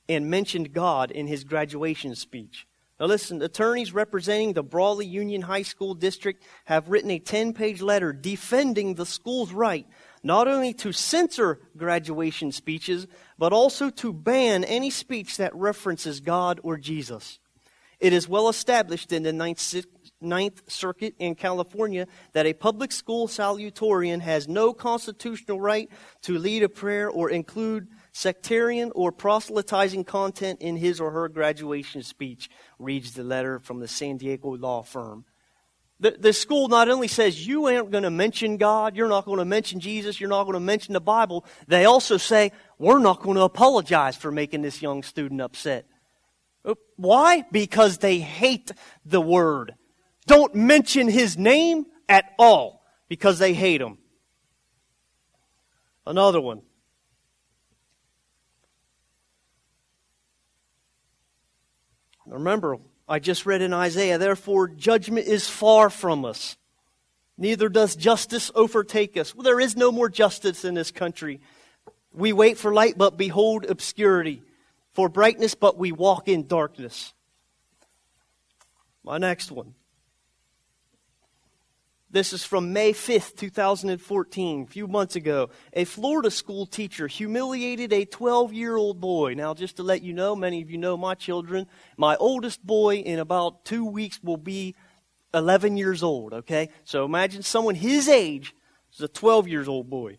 and 0.10 0.30
mentioned 0.30 0.74
God 0.74 1.12
in 1.12 1.28
his 1.28 1.46
graduation 1.46 2.16
speech. 2.16 2.67
Now 3.00 3.06
listen, 3.06 3.42
attorneys 3.42 3.94
representing 3.94 4.54
the 4.54 4.63
Brawley 4.63 5.06
Union 5.06 5.44
High 5.44 5.62
School 5.62 5.94
District 5.94 6.44
have 6.66 6.89
written 6.89 7.12
a 7.12 7.20
10 7.20 7.54
page 7.54 7.82
letter 7.82 8.12
defending 8.12 8.96
the 8.96 9.06
school's 9.06 9.51
right 9.51 9.86
not 10.24 10.48
only 10.48 10.74
to 10.74 10.92
censor 10.92 11.60
graduation 11.77 12.51
speeches, 12.51 13.08
but 13.38 13.54
also 13.54 13.89
to 13.89 14.12
ban 14.12 14.63
any 14.63 14.89
speech 14.89 15.38
that 15.38 15.56
references 15.56 16.20
God 16.20 16.60
or 16.63 16.77
Jesus. 16.77 17.39
It 18.00 18.13
is 18.13 18.27
well 18.27 18.50
established 18.50 19.12
in 19.12 19.24
the 19.24 19.34
Ninth, 19.34 19.86
Ninth 20.22 20.62
Circuit 20.68 21.16
in 21.18 21.36
California 21.36 22.08
that 22.34 22.46
a 22.46 22.54
public 22.54 22.92
school 22.92 23.27
salutatorian 23.27 24.22
has 24.22 24.48
no 24.48 24.74
constitutional 24.74 25.60
right 25.60 25.89
to 26.24 26.38
lead 26.38 26.63
a 26.63 26.70
prayer 26.70 27.10
or 27.10 27.30
include 27.30 27.88
sectarian 28.18 28.92
or 28.96 29.12
proselytizing 29.12 30.04
content 30.04 30.60
in 30.60 30.76
his 30.76 31.00
or 31.00 31.12
her 31.12 31.30
graduation 31.30 32.02
speech, 32.02 32.50
reads 32.80 33.14
the 33.14 33.24
letter 33.24 33.60
from 33.60 33.80
the 33.80 33.88
San 33.88 34.18
Diego 34.18 34.56
law 34.56 34.82
firm. 34.82 35.24
The, 36.00 36.18
the 36.20 36.34
school 36.34 36.68
not 36.68 36.90
only 36.90 37.08
says 37.08 37.46
you 37.46 37.68
aren't 37.68 37.92
going 37.92 38.04
to 38.04 38.10
mention 38.10 38.58
God, 38.58 38.96
you're 38.96 39.08
not 39.08 39.26
going 39.26 39.38
to 39.38 39.46
mention 39.46 39.80
Jesus, 39.80 40.20
you're 40.20 40.32
not 40.32 40.46
going 40.46 40.56
to 40.56 40.60
mention 40.60 40.94
the 40.94 41.00
Bible, 41.00 41.46
they 41.68 41.86
also 41.86 42.18
say 42.18 42.52
we're 42.80 42.98
not 42.98 43.22
going 43.22 43.38
to 43.38 43.44
apologize 43.44 44.16
for 44.16 44.32
making 44.32 44.64
this 44.64 44.82
young 44.82 45.04
student 45.04 45.40
upset. 45.40 45.86
Uh, 46.66 46.74
why? 46.96 47.46
Because 47.52 48.00
they 48.00 48.18
hate 48.18 48.72
the 49.06 49.22
word. 49.22 49.76
Don't 50.26 50.56
mention 50.56 51.08
his 51.08 51.38
name 51.38 51.86
at 52.10 52.26
all 52.40 52.84
because 53.10 53.38
they 53.38 53.54
hate 53.54 53.80
him. 53.80 54.00
Another 56.08 56.42
one. 56.42 56.62
Remember, 62.28 62.78
I 63.08 63.20
just 63.20 63.46
read 63.46 63.62
in 63.62 63.74
Isaiah, 63.74 64.18
therefore 64.18 64.68
judgment 64.68 65.28
is 65.28 65.50
far 65.50 65.90
from 65.90 66.26
us. 66.26 66.58
Neither 67.38 67.70
does 67.70 67.96
justice 67.96 68.52
overtake 68.56 69.16
us. 69.16 69.34
Well, 69.34 69.44
there 69.44 69.60
is 69.60 69.78
no 69.78 69.92
more 69.92 70.10
justice 70.10 70.66
in 70.66 70.74
this 70.74 70.92
country. 70.92 71.40
We 72.14 72.34
wait 72.34 72.58
for 72.58 72.74
light, 72.74 72.98
but 72.98 73.18
behold 73.18 73.66
obscurity 73.66 74.42
for 74.92 75.08
brightness, 75.08 75.54
but 75.54 75.78
we 75.78 75.92
walk 75.92 76.28
in 76.28 76.48
darkness. 76.48 77.14
My 79.04 79.20
next 79.20 79.52
one. 79.52 79.76
This 82.10 82.32
is 82.32 82.46
from 82.46 82.72
May 82.72 82.94
5th, 82.94 83.36
2014, 83.36 84.64
a 84.64 84.66
few 84.66 84.88
months 84.88 85.18
ago. 85.18 85.50
A 85.74 85.84
Florida 85.84 86.32
school 86.32 86.66
teacher 86.66 87.06
humiliated 87.06 87.92
a 87.92 88.06
12 88.06 88.54
year 88.54 88.78
old 88.78 89.02
boy. 89.02 89.34
Now, 89.34 89.54
just 89.54 89.76
to 89.76 89.84
let 89.84 90.02
you 90.04 90.14
know, 90.14 90.34
many 90.34 90.62
of 90.62 90.72
you 90.72 90.78
know 90.78 90.96
my 90.96 91.16
children. 91.16 91.68
My 91.98 92.16
oldest 92.16 92.66
boy 92.66 92.98
in 92.98 93.20
about 93.20 93.66
two 93.66 93.84
weeks 93.84 94.22
will 94.24 94.38
be 94.38 94.74
11 95.34 95.76
years 95.76 96.02
old, 96.02 96.34
okay? 96.34 96.70
So 96.86 97.04
imagine 97.04 97.44
someone 97.44 97.76
his 97.76 98.08
age 98.08 98.56
is 98.94 99.02
a 99.02 99.10
12 99.10 99.50
years 99.50 99.68
old 99.68 99.90
boy. 99.90 100.18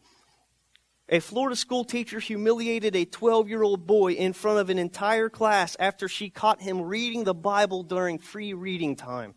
A 1.09 1.21
Florida 1.21 1.57
school 1.57 1.85
teacher 1.85 2.21
humiliated 2.21 2.97
a 2.97 3.07
12 3.07 3.49
year 3.49 3.63
old 3.63 3.87
boy 3.87 4.13
in 4.13 4.35
front 4.35 4.59
of 4.59 4.69
an 4.69 4.79
entire 4.79 5.31
class 5.31 5.75
after 5.81 6.07
she 6.07 6.29
caught 6.29 6.61
him 6.61 6.83
reading 6.83 7.25
the 7.25 7.33
Bible 7.33 7.83
during 7.83 8.19
free 8.19 8.53
reading 8.53 8.95
time. 8.95 9.35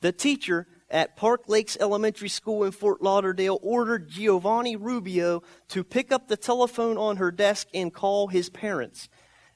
The 0.00 0.12
teacher 0.12 0.68
at 0.90 1.16
Park 1.16 1.48
Lakes 1.48 1.76
Elementary 1.80 2.28
School 2.28 2.64
in 2.64 2.72
Fort 2.72 3.02
Lauderdale 3.02 3.58
ordered 3.62 4.08
Giovanni 4.08 4.76
Rubio 4.76 5.42
to 5.68 5.84
pick 5.84 6.10
up 6.12 6.28
the 6.28 6.36
telephone 6.36 6.96
on 6.96 7.16
her 7.16 7.30
desk 7.30 7.68
and 7.74 7.92
call 7.92 8.28
his 8.28 8.48
parents. 8.48 9.08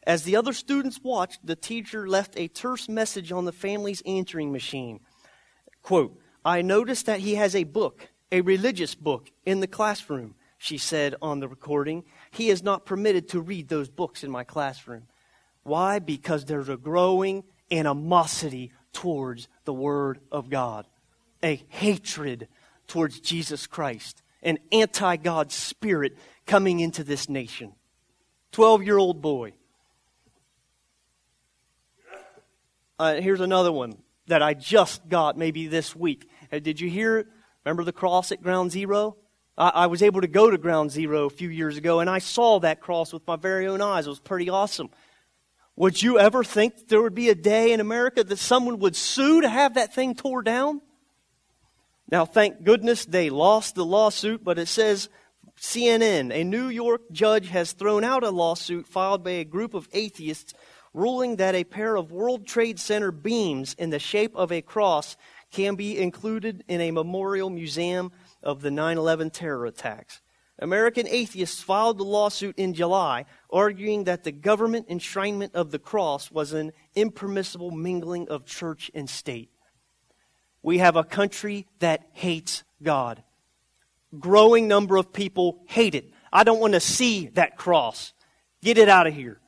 As 0.04 0.24
the 0.24 0.36
other 0.36 0.52
students 0.52 1.00
watched, 1.02 1.46
the 1.46 1.56
teacher 1.56 2.08
left 2.08 2.36
a 2.36 2.48
terse 2.48 2.88
message 2.88 3.32
on 3.32 3.44
the 3.44 3.52
family's 3.52 4.02
answering 4.04 4.52
machine. 4.52 5.00
Quote, 5.82 6.18
I 6.44 6.62
noticed 6.62 7.06
that 7.06 7.20
he 7.20 7.36
has 7.36 7.54
a 7.54 7.64
book, 7.64 8.08
a 8.30 8.40
religious 8.40 8.94
book, 8.94 9.30
in 9.46 9.60
the 9.60 9.66
classroom 9.66 10.34
she 10.58 10.78
said 10.78 11.16
on 11.20 11.40
the 11.40 11.48
recording. 11.48 12.04
He 12.30 12.48
is 12.48 12.62
not 12.62 12.86
permitted 12.86 13.28
to 13.30 13.40
read 13.40 13.68
those 13.68 13.88
books 13.88 14.22
in 14.22 14.30
my 14.30 14.44
classroom. 14.44 15.08
Why? 15.64 15.98
Because 15.98 16.44
there's 16.44 16.68
a 16.68 16.76
growing 16.76 17.42
animosity 17.72 18.70
towards 18.92 19.48
the 19.64 19.72
Word 19.72 20.20
of 20.30 20.50
God, 20.50 20.86
a 21.42 21.62
hatred 21.68 22.49
towards 22.87 23.20
Jesus 23.20 23.66
Christ, 23.66 24.22
an 24.42 24.58
anti 24.70 25.16
God 25.16 25.52
spirit 25.52 26.16
coming 26.46 26.80
into 26.80 27.04
this 27.04 27.28
nation. 27.28 27.72
12 28.52 28.82
year 28.84 28.99
old 28.99 29.22
boy. 29.22 29.54
Uh, 32.99 33.14
here's 33.14 33.40
another 33.40 33.72
one 33.72 33.96
that 34.28 34.42
I 34.42 34.54
just 34.54 35.08
got 35.08 35.37
maybe 35.37 35.66
this 35.66 35.96
week. 35.96 36.28
Uh, 36.52 36.58
did 36.58 36.80
you 36.80 36.88
hear? 36.88 37.26
Remember 37.64 37.84
the 37.84 37.92
cross 37.92 38.30
at 38.30 38.42
Ground 38.42 38.70
Zero? 38.70 39.16
I, 39.56 39.68
I 39.70 39.87
was 39.87 40.02
able 40.02 40.20
to 40.20 40.28
go 40.28 40.50
to 40.50 40.58
Ground 40.58 40.90
Zero 40.90 41.25
a 41.26 41.30
few 41.30 41.49
years 41.49 41.76
ago, 41.76 42.00
and 42.00 42.08
I 42.08 42.18
saw 42.18 42.61
that 42.61 42.80
cross 42.80 43.12
with 43.12 43.26
my 43.26 43.37
very 43.37 43.66
own 43.66 43.80
eyes. 43.80 44.06
It 44.06 44.11
was 44.11 44.20
pretty 44.20 44.50
awesome. 44.50 44.90
Would 45.75 46.02
you 46.02 46.18
ever 46.18 46.44
think 46.44 46.88
there 46.88 47.00
would 47.00 47.14
be 47.14 47.30
a 47.30 47.34
day 47.34 47.72
in 47.72 47.80
America 47.80 48.22
that 48.22 48.38
someone 48.38 48.78
would 48.80 48.94
sue 48.94 49.40
to 49.40 49.49
have 49.49 49.75
that 49.75 49.94
thing 49.94 50.14
tore 50.14 50.42
down? 50.42 50.82
Now, 52.12 52.26
thank 52.26 52.62
goodness 52.62 53.07
they 53.07 53.31
lost 53.31 53.75
the 53.75 53.87
lawsuit, 53.87 54.45
but 54.45 54.59
it 54.59 54.69
says 54.69 55.09
CNN, 55.59 56.31
a 56.31 56.45
New 56.45 56.69
York 56.69 57.00
judge 57.11 57.49
has 57.49 57.73
thrown 57.73 58.04
out 58.04 58.23
a 58.23 58.28
lawsuit 58.28 58.87
filed 58.87 59.25
by 59.25 59.31
a 59.31 59.45
group 59.45 59.73
of 59.73 59.88
atheists 59.95 60.52
ruling 60.92 61.37
that 61.37 61.54
a 61.54 61.64
pair 61.64 61.97
of 61.97 62.12
World 62.12 62.47
Trade 62.47 62.78
Center 62.78 63.12
beams 63.12 63.73
in 63.78 63.88
the 63.88 63.99
shape 63.99 64.37
of 64.37 64.52
a 64.52 64.61
cross 64.61 65.16
can 65.50 65.75
be 65.75 65.99
included 65.99 66.62
in 66.69 66.83
a 66.83 66.90
memorial 66.90 67.49
museum 67.49 68.12
of 68.42 68.61
the 68.61 68.71
9 68.71 68.99
11 68.99 69.31
terror 69.31 69.64
attacks. 69.64 70.21
American 70.59 71.09
atheists 71.09 71.62
filed 71.62 71.97
the 71.97 72.04
lawsuit 72.04 72.59
in 72.59 72.75
July 72.75 73.25
arguing 73.49 74.04
that 74.04 74.25
the 74.25 74.33
government 74.33 74.87
enshrinement 74.90 75.54
of 75.54 75.71
the 75.71 75.78
cross 75.78 76.31
was 76.31 76.52
an 76.52 76.73
impermissible 76.95 77.71
mingling 77.71 78.28
of 78.28 78.45
church 78.45 78.90
and 78.95 79.09
state. 79.09 79.51
We 80.62 80.78
have 80.78 80.97
a 80.97 81.04
country 81.04 81.66
that 81.81 82.09
hates 82.12 82.62
God. 82.83 83.23
Growing 84.19 84.69
number 84.69 84.97
of 84.97 85.12
people 85.12 85.62
hate 85.66 85.95
it. 85.95 86.12
I 86.33 86.45
don't 86.45 86.61
want 86.61 86.75
to 86.75 86.81
see 86.81 87.26
that 87.28 87.57
cross. 87.57 88.12
Get 88.62 88.78
it 88.78 88.88
out 88.88 89.07
of 89.07 89.14
here. 89.14 89.40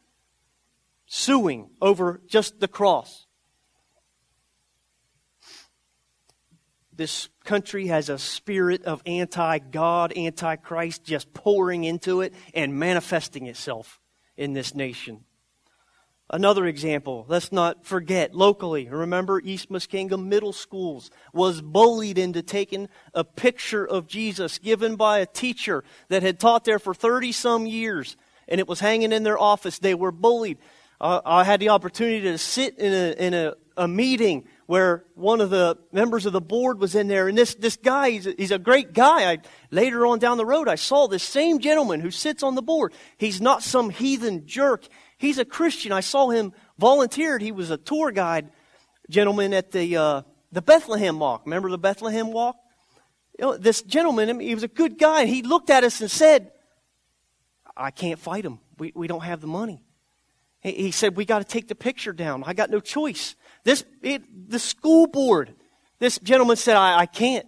Suing 1.06 1.70
over 1.80 2.20
just 2.26 2.60
the 2.60 2.68
cross. 2.68 3.26
This 6.96 7.28
country 7.44 7.88
has 7.88 8.08
a 8.08 8.18
spirit 8.18 8.84
of 8.84 9.02
anti 9.04 9.58
God, 9.58 10.12
anti 10.12 10.56
Christ 10.56 11.04
just 11.04 11.32
pouring 11.34 11.84
into 11.84 12.20
it 12.20 12.32
and 12.54 12.78
manifesting 12.78 13.46
itself 13.46 14.00
in 14.36 14.52
this 14.52 14.74
nation. 14.74 15.24
Another 16.30 16.64
example, 16.64 17.26
let's 17.28 17.52
not 17.52 17.84
forget 17.84 18.34
locally, 18.34 18.88
remember 18.88 19.40
East 19.44 19.70
Muskingum 19.70 20.26
Middle 20.26 20.54
Schools 20.54 21.10
was 21.34 21.60
bullied 21.60 22.16
into 22.16 22.42
taking 22.42 22.88
a 23.12 23.24
picture 23.24 23.86
of 23.86 24.06
Jesus 24.06 24.58
given 24.58 24.96
by 24.96 25.18
a 25.18 25.26
teacher 25.26 25.84
that 26.08 26.22
had 26.22 26.40
taught 26.40 26.64
there 26.64 26.78
for 26.78 26.94
30 26.94 27.32
some 27.32 27.66
years 27.66 28.16
and 28.48 28.60
it 28.60 28.68
was 28.68 28.80
hanging 28.80 29.12
in 29.12 29.22
their 29.22 29.38
office. 29.38 29.78
They 29.78 29.94
were 29.94 30.12
bullied. 30.12 30.58
Uh, 31.00 31.20
I 31.24 31.44
had 31.44 31.60
the 31.60 31.70
opportunity 31.70 32.22
to 32.22 32.38
sit 32.38 32.78
in 32.78 32.92
a, 32.92 33.12
in 33.12 33.34
a, 33.34 33.54
a 33.76 33.88
meeting 33.88 34.44
where 34.66 35.04
one 35.14 35.40
of 35.40 35.50
the 35.50 35.76
members 35.92 36.24
of 36.24 36.32
the 36.32 36.40
board 36.40 36.78
was 36.78 36.94
in 36.94 37.08
there, 37.08 37.28
and 37.28 37.36
this, 37.36 37.54
this 37.54 37.76
guy, 37.76 38.10
he's 38.10 38.26
a, 38.26 38.34
he's 38.38 38.50
a 38.50 38.58
great 38.58 38.94
guy. 38.94 39.32
I, 39.32 39.38
later 39.70 40.06
on 40.06 40.18
down 40.18 40.38
the 40.38 40.46
road, 40.46 40.68
I 40.68 40.76
saw 40.76 41.06
this 41.06 41.22
same 41.22 41.58
gentleman 41.58 42.00
who 42.00 42.10
sits 42.10 42.42
on 42.42 42.54
the 42.54 42.62
board. 42.62 42.94
He's 43.18 43.40
not 43.40 43.62
some 43.62 43.90
heathen 43.90 44.46
jerk. 44.46 44.86
He's 45.18 45.38
a 45.38 45.44
Christian. 45.44 45.92
I 45.92 46.00
saw 46.00 46.30
him 46.30 46.52
volunteered. 46.78 47.42
He 47.42 47.52
was 47.52 47.70
a 47.70 47.76
tour 47.76 48.10
guide 48.10 48.50
gentleman 49.10 49.52
at 49.54 49.70
the, 49.70 49.96
uh, 49.96 50.22
the 50.52 50.62
Bethlehem 50.62 51.18
Walk. 51.18 51.42
Remember 51.44 51.70
the 51.70 51.78
Bethlehem 51.78 52.32
Walk? 52.32 52.56
You 53.38 53.46
know, 53.46 53.56
this 53.56 53.82
gentleman, 53.82 54.40
he 54.40 54.54
was 54.54 54.64
a 54.64 54.68
good 54.68 54.98
guy. 54.98 55.26
He 55.26 55.42
looked 55.42 55.70
at 55.70 55.84
us 55.84 56.00
and 56.00 56.10
said, 56.10 56.52
I 57.76 57.90
can't 57.90 58.18
fight 58.18 58.44
him. 58.44 58.60
We, 58.78 58.92
we 58.94 59.06
don't 59.06 59.24
have 59.24 59.40
the 59.40 59.46
money. 59.46 59.82
He, 60.60 60.72
he 60.72 60.90
said, 60.90 61.16
We 61.16 61.24
got 61.24 61.38
to 61.40 61.44
take 61.44 61.68
the 61.68 61.74
picture 61.74 62.12
down. 62.12 62.44
I 62.46 62.54
got 62.54 62.70
no 62.70 62.80
choice. 62.80 63.34
This, 63.64 63.84
it, 64.02 64.50
the 64.50 64.58
school 64.58 65.06
board, 65.06 65.54
this 65.98 66.18
gentleman 66.18 66.56
said, 66.56 66.76
I, 66.76 67.00
I 67.00 67.06
can't. 67.06 67.46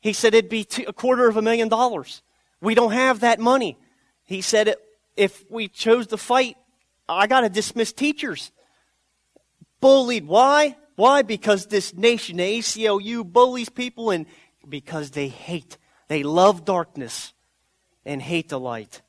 He 0.00 0.12
said 0.12 0.34
it'd 0.34 0.50
be 0.50 0.66
a 0.86 0.92
quarter 0.92 1.28
of 1.28 1.36
a 1.36 1.42
million 1.42 1.68
dollars. 1.68 2.22
We 2.60 2.74
don't 2.74 2.92
have 2.92 3.20
that 3.20 3.40
money. 3.40 3.78
He 4.24 4.40
said 4.40 4.76
if 5.16 5.44
we 5.50 5.68
chose 5.68 6.06
to 6.08 6.16
fight, 6.16 6.56
I 7.08 7.26
got 7.26 7.40
to 7.40 7.48
dismiss 7.48 7.92
teachers. 7.92 8.52
Bullied. 9.80 10.26
Why? 10.26 10.76
Why? 10.96 11.22
Because 11.22 11.66
this 11.66 11.94
nation, 11.94 12.38
the 12.38 12.58
ACLU, 12.58 13.24
bullies 13.24 13.68
people 13.68 14.10
and 14.10 14.26
because 14.68 15.12
they 15.12 15.28
hate. 15.28 15.78
They 16.08 16.22
love 16.22 16.64
darkness 16.64 17.32
and 18.04 18.20
hate 18.20 18.48
the 18.48 18.58
light. 18.60 19.02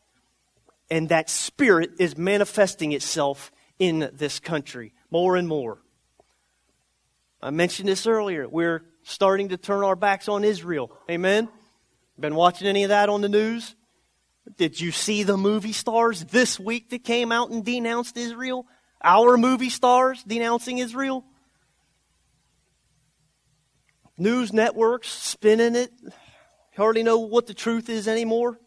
And 0.91 1.09
that 1.09 1.29
spirit 1.29 1.91
is 1.99 2.17
manifesting 2.17 2.91
itself 2.91 3.51
in 3.79 4.09
this 4.13 4.39
country 4.39 4.93
more 5.11 5.35
and 5.35 5.47
more. 5.47 5.81
I 7.41 7.51
mentioned 7.51 7.87
this 7.87 8.05
earlier. 8.05 8.47
We're 8.47 8.83
starting 9.03 9.49
to 9.49 9.57
turn 9.57 9.83
our 9.83 9.95
backs 9.95 10.27
on 10.27 10.43
Israel. 10.43 10.91
Amen? 11.09 11.47
Been 12.19 12.35
watching 12.35 12.67
any 12.67 12.83
of 12.83 12.89
that 12.89 13.07
on 13.07 13.21
the 13.21 13.29
news? 13.29 13.75
Did 14.57 14.79
you 14.79 14.91
see 14.91 15.23
the 15.23 15.37
movie 15.37 15.73
stars 15.73 16.25
this 16.25 16.59
week 16.59 16.89
that 16.89 17.03
came 17.03 17.31
out 17.31 17.49
and 17.49 17.63
denounced 17.63 18.17
Israel? 18.17 18.65
Our 19.03 19.37
movie 19.37 19.69
stars 19.69 20.23
denouncing 20.23 20.79
Israel? 20.79 21.23
News 24.17 24.51
networks 24.51 25.07
spinning 25.07 25.75
it. 25.75 25.91
Hardly 26.75 27.03
know 27.03 27.19
what 27.19 27.47
the 27.47 27.53
truth 27.53 27.89
is 27.89 28.07
anymore. 28.07 28.59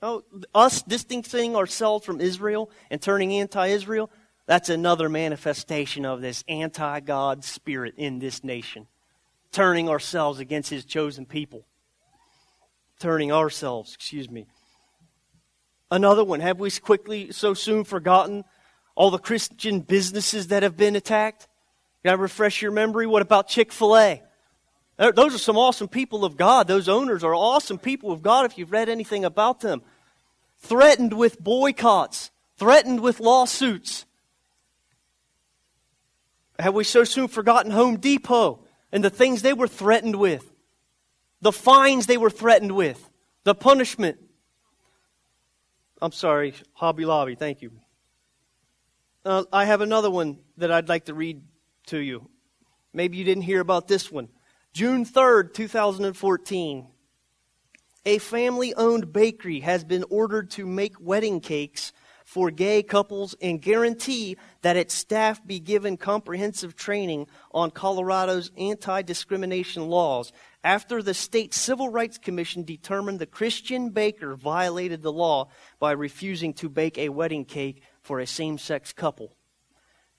Oh, 0.00 0.22
us 0.54 0.82
distancing 0.82 1.54
ourselves 1.54 2.04
from 2.04 2.20
Israel 2.20 2.70
and 2.90 3.00
turning 3.00 3.32
anti 3.32 3.66
Israel, 3.68 4.10
that's 4.46 4.68
another 4.68 5.08
manifestation 5.08 6.04
of 6.04 6.20
this 6.20 6.42
anti 6.48 7.00
God 7.00 7.44
spirit 7.44 7.94
in 7.96 8.18
this 8.18 8.42
nation. 8.42 8.88
Turning 9.52 9.88
ourselves 9.88 10.40
against 10.40 10.70
His 10.70 10.84
chosen 10.84 11.26
people. 11.26 11.64
Turning 12.98 13.32
ourselves, 13.32 13.94
excuse 13.94 14.28
me. 14.30 14.46
Another 15.92 16.24
one. 16.24 16.40
Have 16.40 16.58
we 16.58 16.70
quickly, 16.70 17.32
so 17.32 17.52
soon 17.52 17.84
forgotten 17.84 18.44
all 18.94 19.10
the 19.10 19.18
Christian 19.18 19.80
businesses 19.80 20.46
that 20.46 20.62
have 20.62 20.74
been 20.74 20.96
attacked? 20.96 21.46
Can 22.02 22.12
I 22.12 22.14
refresh 22.14 22.62
your 22.62 22.72
memory? 22.72 23.06
What 23.06 23.20
about 23.20 23.46
Chick 23.46 23.70
fil 23.70 23.98
A? 23.98 24.22
Those 24.96 25.34
are 25.34 25.38
some 25.38 25.58
awesome 25.58 25.88
people 25.88 26.24
of 26.24 26.38
God. 26.38 26.66
Those 26.66 26.88
owners 26.88 27.22
are 27.22 27.34
awesome 27.34 27.78
people 27.78 28.10
of 28.10 28.22
God 28.22 28.46
if 28.46 28.56
you've 28.56 28.72
read 28.72 28.88
anything 28.88 29.22
about 29.22 29.60
them. 29.60 29.82
Threatened 30.60 31.12
with 31.12 31.38
boycotts, 31.38 32.30
threatened 32.56 33.00
with 33.00 33.20
lawsuits. 33.20 34.06
Have 36.58 36.72
we 36.72 36.84
so 36.84 37.04
soon 37.04 37.28
forgotten 37.28 37.70
Home 37.70 37.98
Depot 37.98 38.60
and 38.92 39.04
the 39.04 39.10
things 39.10 39.42
they 39.42 39.52
were 39.52 39.68
threatened 39.68 40.16
with? 40.16 40.54
The 41.42 41.52
fines 41.52 42.06
they 42.06 42.16
were 42.16 42.30
threatened 42.30 42.72
with, 42.72 43.10
the 43.44 43.54
punishment. 43.54 44.16
I'm 46.02 46.10
sorry, 46.10 46.54
Hobby 46.72 47.04
Lobby, 47.04 47.36
thank 47.36 47.62
you. 47.62 47.70
Uh, 49.24 49.44
I 49.52 49.66
have 49.66 49.82
another 49.82 50.10
one 50.10 50.40
that 50.56 50.72
I'd 50.72 50.88
like 50.88 51.04
to 51.04 51.14
read 51.14 51.42
to 51.86 51.98
you. 51.98 52.28
Maybe 52.92 53.18
you 53.18 53.24
didn't 53.24 53.44
hear 53.44 53.60
about 53.60 53.86
this 53.86 54.10
one. 54.10 54.28
June 54.72 55.04
3rd, 55.04 55.54
2014. 55.54 56.88
A 58.04 58.18
family 58.18 58.74
owned 58.74 59.12
bakery 59.12 59.60
has 59.60 59.84
been 59.84 60.04
ordered 60.10 60.50
to 60.50 60.66
make 60.66 61.00
wedding 61.00 61.38
cakes 61.38 61.92
for 62.24 62.50
gay 62.50 62.82
couples 62.82 63.36
and 63.40 63.62
guarantee 63.62 64.36
that 64.62 64.76
its 64.76 64.94
staff 64.94 65.46
be 65.46 65.60
given 65.60 65.96
comprehensive 65.96 66.74
training 66.74 67.28
on 67.52 67.70
Colorado's 67.70 68.50
anti 68.56 69.02
discrimination 69.02 69.88
laws 69.88 70.32
after 70.64 71.02
the 71.02 71.14
state 71.14 71.52
civil 71.54 71.88
rights 71.88 72.18
commission 72.18 72.62
determined 72.62 73.18
the 73.18 73.26
Christian 73.26 73.90
baker 73.90 74.34
violated 74.34 75.02
the 75.02 75.12
law 75.12 75.48
by 75.78 75.92
refusing 75.92 76.54
to 76.54 76.68
bake 76.68 76.98
a 76.98 77.08
wedding 77.08 77.44
cake 77.44 77.82
for 78.00 78.20
a 78.20 78.26
same 78.26 78.58
sex 78.58 78.92
couple. 78.92 79.34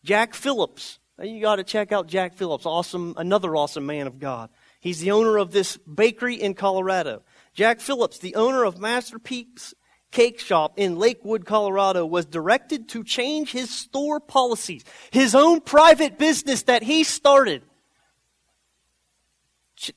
Jack 0.04 0.34
Phillips, 0.34 1.00
you 1.22 1.42
got 1.42 1.58
to 1.58 1.64
check 1.64 1.92
out 1.92 2.08
Jack 2.08 2.34
Phillips, 2.34 2.66
awesome, 2.66 3.14
another 3.18 3.56
awesome 3.56 3.86
man 3.86 4.08
of 4.08 4.20
God. 4.20 4.50
He's 4.82 5.00
the 5.00 5.12
owner 5.12 5.38
of 5.38 5.52
this 5.52 5.78
bakery 5.78 6.36
in 6.36 6.56
Colorado. 6.56 7.24
Jack 7.54 7.80
Phillips, 7.80 8.20
the 8.20 8.36
owner 8.36 8.64
of 8.64 8.80
Masterpiece 8.80 9.74
cake 10.12 10.40
shop 10.40 10.74
in 10.78 10.98
Lakewood, 10.98 11.46
Colorado, 11.46 12.06
was 12.06 12.26
directed 12.26 12.90
to 12.90 13.04
change 13.04 13.52
his 13.52 13.70
store 13.70 14.20
policies, 14.20 14.84
his 15.12 15.36
own 15.36 15.62
private 15.62 16.18
business 16.18 16.64
that 16.64 16.84
he 16.84 17.04
started. 17.04 17.64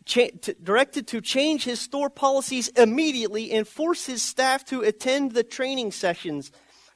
Ch- 0.05 0.31
directed 0.63 1.07
to 1.09 1.21
change 1.21 1.65
his 1.65 1.81
store 1.81 2.11
policies 2.11 2.69
immediately 2.69 3.53
and 3.53 3.67
force 3.69 4.07
his 4.07 4.23
staff 4.23 4.65
to 4.67 4.83
attend 4.83 5.33
the 5.33 5.45
training 5.45 5.93
sessions 5.93 6.51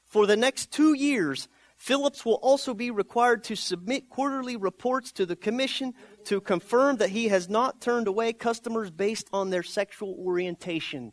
for 0.05 0.27
the 0.27 0.37
next 0.37 0.73
two 0.73 0.95
years. 0.95 1.49
Phillips 1.77 2.25
will 2.25 2.35
also 2.43 2.75
be 2.75 2.91
required 2.91 3.45
to 3.45 3.57
submit 3.57 4.11
quarterly 4.11 4.57
reports 4.57 5.13
to 5.13 5.25
the 5.25 5.37
commission 5.37 5.95
to 6.25 6.41
confirm 6.41 6.97
that 6.97 7.11
he 7.11 7.29
has 7.29 7.49
not 7.49 7.81
turned 7.81 8.07
away 8.07 8.33
customers 8.33 8.91
based 8.91 9.29
on 9.33 9.51
their 9.51 9.63
sexual 9.63 10.15
orientation. 10.19 11.13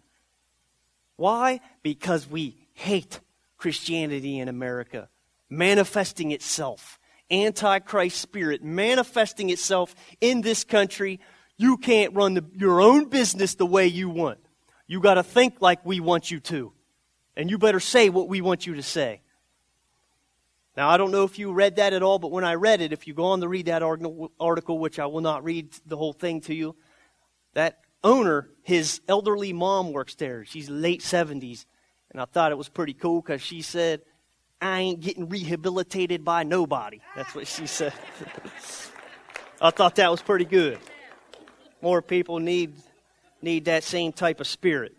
Why? 1.16 1.62
Because 1.84 2.28
we 2.28 2.58
hate 2.74 3.22
Christianity 3.58 4.40
in 4.40 4.50
America, 4.50 5.10
manifesting 5.50 6.32
itself, 6.32 7.00
antichrist 7.32 8.20
spirit 8.20 8.64
manifesting 8.64 9.50
itself 9.50 9.96
in 10.22 10.42
this 10.42 10.64
country. 10.64 11.20
You 11.58 11.78
can't 11.78 12.14
run 12.14 12.36
the, 12.36 12.46
your 12.54 12.80
own 12.80 13.10
business 13.10 13.56
the 13.56 13.66
way 13.66 13.88
you 13.88 14.10
want. 14.10 14.40
You 14.86 15.02
got 15.02 15.16
to 15.16 15.24
think 15.24 15.58
like 15.60 15.86
we 15.86 16.00
want 16.00 16.32
you 16.32 16.40
to. 16.42 16.72
And 17.36 17.50
you 17.50 17.58
better 17.58 17.80
say 17.80 18.10
what 18.10 18.30
we 18.30 18.42
want 18.42 18.66
you 18.66 18.76
to 18.76 18.84
say. 18.84 19.22
Now, 20.76 20.90
I 20.90 20.98
don't 20.98 21.12
know 21.12 21.24
if 21.24 21.40
you 21.40 21.52
read 21.52 21.78
that 21.78 21.94
at 21.94 22.04
all, 22.04 22.20
but 22.20 22.32
when 22.32 22.44
I 22.44 22.54
read 22.54 22.82
it, 22.82 22.94
if 22.94 23.08
you 23.08 23.16
go 23.16 23.26
on 23.26 23.42
to 23.42 23.48
read 23.48 23.66
that 23.66 23.82
article, 23.82 24.80
which 24.80 25.00
I 25.00 25.08
will 25.08 25.22
not 25.22 25.44
read 25.44 25.76
the 25.88 25.98
whole 25.98 26.14
thing 26.14 26.42
to 26.42 26.54
you, 26.54 26.76
that 27.54 27.80
owner, 28.04 28.50
his 28.62 29.02
elderly 29.08 29.54
mom 29.54 29.92
works 29.92 30.14
there. 30.16 30.46
She's 30.46 30.70
late 30.70 31.02
70s. 31.02 31.66
And 32.12 32.22
I 32.22 32.26
thought 32.26 32.52
it 32.52 32.58
was 32.58 32.70
pretty 32.70 32.94
cool 32.94 33.22
because 33.22 33.42
she 33.42 33.64
said, 33.64 34.02
I 34.62 34.80
ain't 34.80 35.00
getting 35.00 35.30
rehabilitated 35.30 36.24
by 36.24 36.44
nobody. 36.44 37.00
That's 37.16 37.34
what 37.34 37.48
she 37.48 37.66
said. 37.66 37.94
I 39.62 39.72
thought 39.72 39.96
that 39.96 40.12
was 40.12 40.22
pretty 40.22 40.46
good. 40.46 40.80
More 41.82 42.02
people 42.02 42.40
need, 42.40 42.74
need 43.42 43.66
that 43.66 43.84
same 43.84 44.12
type 44.12 44.40
of 44.40 44.48
spirit. 44.48 44.96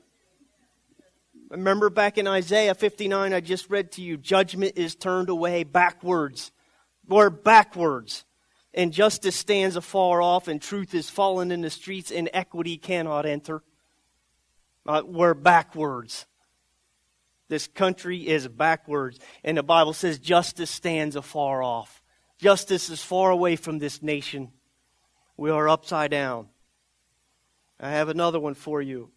Remember 1.51 1.89
back 1.89 2.19
in 2.19 2.27
Isaiah 2.27 2.75
59, 2.75 3.33
I 3.33 3.41
just 3.41 3.71
read 3.71 3.93
to 3.93 4.03
you, 4.03 4.17
judgment 4.17 4.75
is 4.77 4.95
turned 4.95 5.29
away 5.29 5.65
backwards. 5.65 6.53
Or 7.09 7.31
backwards. 7.31 8.25
And 8.75 8.93
justice 8.93 9.35
stands 9.35 9.77
afar 9.77 10.21
off, 10.21 10.47
and 10.47 10.61
truth 10.61 10.95
is 10.95 11.09
fallen 11.09 11.51
in 11.51 11.63
the 11.63 11.71
streets, 11.71 12.11
and 12.11 12.29
equity 12.35 12.77
cannot 12.77 13.25
enter. 13.25 13.63
Uh, 14.87 15.03
we're 15.05 15.35
backwards. 15.35 16.27
This 17.49 17.67
country 17.67 18.29
is 18.29 18.47
backwards. 18.47 19.19
And 19.43 19.57
the 19.57 19.63
Bible 19.63 19.95
says 19.95 20.19
justice 20.19 20.71
stands 20.71 21.17
afar 21.17 21.63
off. 21.63 22.03
Justice 22.39 22.91
is 22.91 23.03
far 23.03 23.31
away 23.31 23.57
from 23.57 23.79
this 23.79 24.03
nation. 24.03 24.53
We 25.37 25.51
are 25.51 25.69
upside 25.69 26.11
down. 26.11 26.49
I 27.81 27.91
have 27.91 28.09
another 28.09 28.41
one 28.41 28.55
for 28.55 28.83
you. 28.83 29.11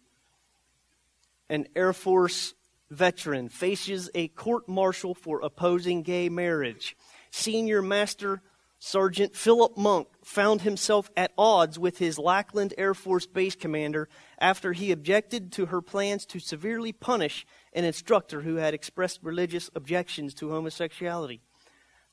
An 1.48 1.66
Air 1.74 1.92
Force 1.92 2.54
veteran 2.90 3.48
faces 3.48 4.10
a 4.14 4.28
court 4.28 4.68
martial 4.68 5.14
for 5.14 5.40
opposing 5.40 6.02
gay 6.02 6.28
marriage. 6.28 6.96
Senior 7.30 7.82
Master 7.82 8.42
Sergeant 8.84 9.36
Philip 9.36 9.76
Monk 9.76 10.08
found 10.24 10.62
himself 10.62 11.08
at 11.16 11.32
odds 11.38 11.78
with 11.78 11.98
his 11.98 12.18
Lackland 12.18 12.74
Air 12.76 12.94
Force 12.94 13.26
Base 13.26 13.54
commander 13.54 14.08
after 14.38 14.72
he 14.72 14.90
objected 14.90 15.52
to 15.52 15.66
her 15.66 15.80
plans 15.80 16.26
to 16.26 16.40
severely 16.40 16.92
punish 16.92 17.46
an 17.72 17.84
instructor 17.84 18.40
who 18.40 18.56
had 18.56 18.74
expressed 18.74 19.20
religious 19.22 19.70
objections 19.76 20.34
to 20.34 20.50
homosexuality. 20.50 21.40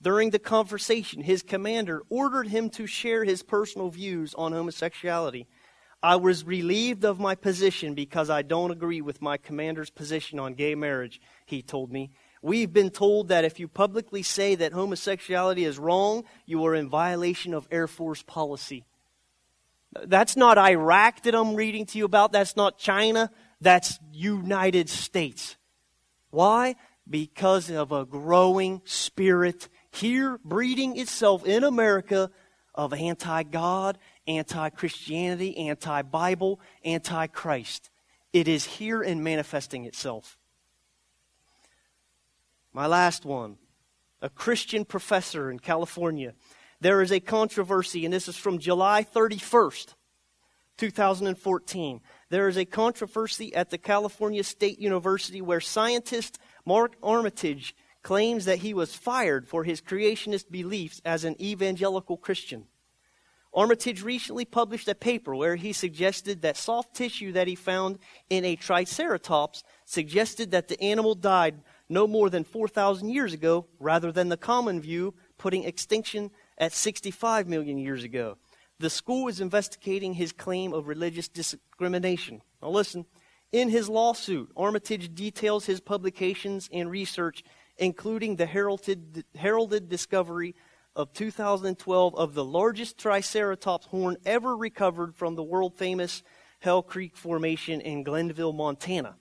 During 0.02 0.30
the 0.30 0.40
conversation, 0.40 1.24
his 1.24 1.42
commander 1.42 2.04
ordered 2.10 2.48
him 2.48 2.70
to 2.72 2.86
share 2.86 3.24
his 3.24 3.42
personal 3.42 3.90
views 3.90 4.34
on 4.36 4.54
homosexuality. 4.54 5.48
I 6.02 6.16
was 6.16 6.46
relieved 6.46 7.04
of 7.04 7.20
my 7.20 7.36
position 7.36 7.94
because 7.94 8.30
I 8.30 8.42
don't 8.42 8.72
agree 8.72 9.02
with 9.02 9.22
my 9.22 9.38
commander's 9.38 9.90
position 9.90 10.40
on 10.40 10.54
gay 10.54 10.76
marriage, 10.76 11.20
he 11.46 11.62
told 11.62 11.92
me. 11.92 12.12
We've 12.42 12.72
been 12.72 12.90
told 12.90 13.28
that 13.28 13.44
if 13.44 13.60
you 13.60 13.68
publicly 13.68 14.24
say 14.24 14.56
that 14.56 14.72
homosexuality 14.72 15.66
is 15.66 15.78
wrong, 15.78 16.24
you 16.46 16.64
are 16.66 16.74
in 16.74 16.88
violation 16.88 17.54
of 17.54 17.68
Air 17.70 17.88
Force 17.88 18.22
policy. 18.22 18.86
That's 20.06 20.38
not 20.38 20.58
Iraq 20.58 21.24
that 21.24 21.36
I'm 21.36 21.56
reading 21.56 21.86
to 21.88 21.98
you 21.98 22.06
about. 22.06 22.32
That's 22.32 22.56
not 22.56 22.78
China. 22.78 23.30
That's 23.60 24.00
United 24.14 24.90
States. 24.90 25.58
Why? 26.30 26.76
Because 27.10 27.70
of 27.70 27.92
a 27.92 28.06
growing 28.06 28.82
spirit 28.86 29.68
here 29.92 30.40
breeding 30.46 30.98
itself 30.98 31.46
in 31.46 31.64
America 31.64 32.30
of 32.76 32.94
anti 32.94 33.44
God, 33.44 33.98
anti 34.30 34.70
Christianity, 34.70 35.58
anti 35.58 36.02
Bible, 36.04 36.62
anti 36.86 37.28
Christ. 37.28 37.90
It 38.32 38.48
is 38.48 38.64
here 38.64 39.02
and 39.02 39.24
manifesting 39.24 39.86
itself. 39.86 40.38
My 42.72 42.86
last 42.86 43.26
one 43.26 43.58
a 44.22 44.30
Christian 44.30 44.86
professor 44.86 45.50
in 45.50 45.60
California. 45.60 46.34
There 46.82 47.02
is 47.02 47.12
a 47.12 47.20
controversy, 47.20 48.06
and 48.06 48.14
this 48.14 48.28
is 48.28 48.38
from 48.38 48.60
July 48.60 49.04
31st, 49.04 49.96
2014. 50.78 52.02
There 52.30 52.48
is 52.48 52.58
a 52.58 52.66
controversy 52.66 53.54
at 53.54 53.70
the 53.70 53.78
California 53.78 54.44
State 54.44 54.80
University 54.80 55.42
where 55.42 55.62
scientist 55.62 56.38
Mark 56.66 56.96
Armitage 57.02 57.76
claims 58.02 58.46
that 58.46 58.60
he 58.60 58.74
was 58.74 58.94
fired 58.94 59.48
for 59.48 59.64
his 59.64 59.82
creationist 59.82 60.50
beliefs 60.50 61.02
as 61.04 61.24
an 61.24 61.42
evangelical 61.42 62.18
Christian. 62.18 62.66
Armitage 63.54 64.04
recently 64.04 64.46
published 64.46 64.88
a 64.88 64.96
paper 64.96 65.36
where 65.36 65.56
he 65.56 65.74
suggested 65.74 66.42
that 66.42 66.58
soft 66.58 66.96
tissue 66.96 67.32
that 67.32 67.48
he 67.48 67.56
found 67.56 67.98
in 68.30 68.46
a 68.46 68.56
triceratops 68.56 69.64
suggested 69.86 70.52
that 70.52 70.68
the 70.68 70.82
animal 70.82 71.16
died 71.16 71.62
no 71.90 72.06
more 72.06 72.30
than 72.30 72.44
4,000 72.44 73.10
years 73.10 73.34
ago, 73.34 73.66
rather 73.80 74.12
than 74.12 74.30
the 74.30 74.38
common 74.38 74.80
view 74.80 75.16
putting 75.38 75.64
extinction 75.64 76.30
at 76.58 76.74
65 76.74 77.48
million 77.48 77.78
years 77.80 78.04
ago. 78.04 78.38
The 78.80 78.90
school 78.90 79.28
is 79.28 79.42
investigating 79.42 80.14
his 80.14 80.32
claim 80.32 80.74
of 80.74 80.88
religious 80.88 81.28
discrimination. 81.28 82.42
Now, 82.62 82.70
listen. 82.70 83.06
In 83.52 83.70
his 83.70 83.90
lawsuit, 83.90 84.52
Armitage 84.56 85.16
details 85.16 85.66
his 85.66 85.80
publications 85.80 86.70
and 86.72 86.92
research 86.92 87.44
including 87.80 88.36
the 88.36 88.46
heralded, 88.46 89.24
heralded 89.36 89.90
discovery 89.90 90.54
of 91.00 91.14
2012 91.14 92.14
of 92.14 92.34
the 92.34 92.44
largest 92.44 92.98
Triceratops 92.98 93.86
horn 93.86 94.18
ever 94.26 94.54
recovered 94.58 95.16
from 95.16 95.36
the 95.36 95.44
world 95.44 95.74
famous 95.78 96.24
Hell 96.60 96.84
Creek 96.84 97.16
Formation 97.16 97.80
in 97.80 98.04
Glendive, 98.04 98.54
Montana. 98.54 99.16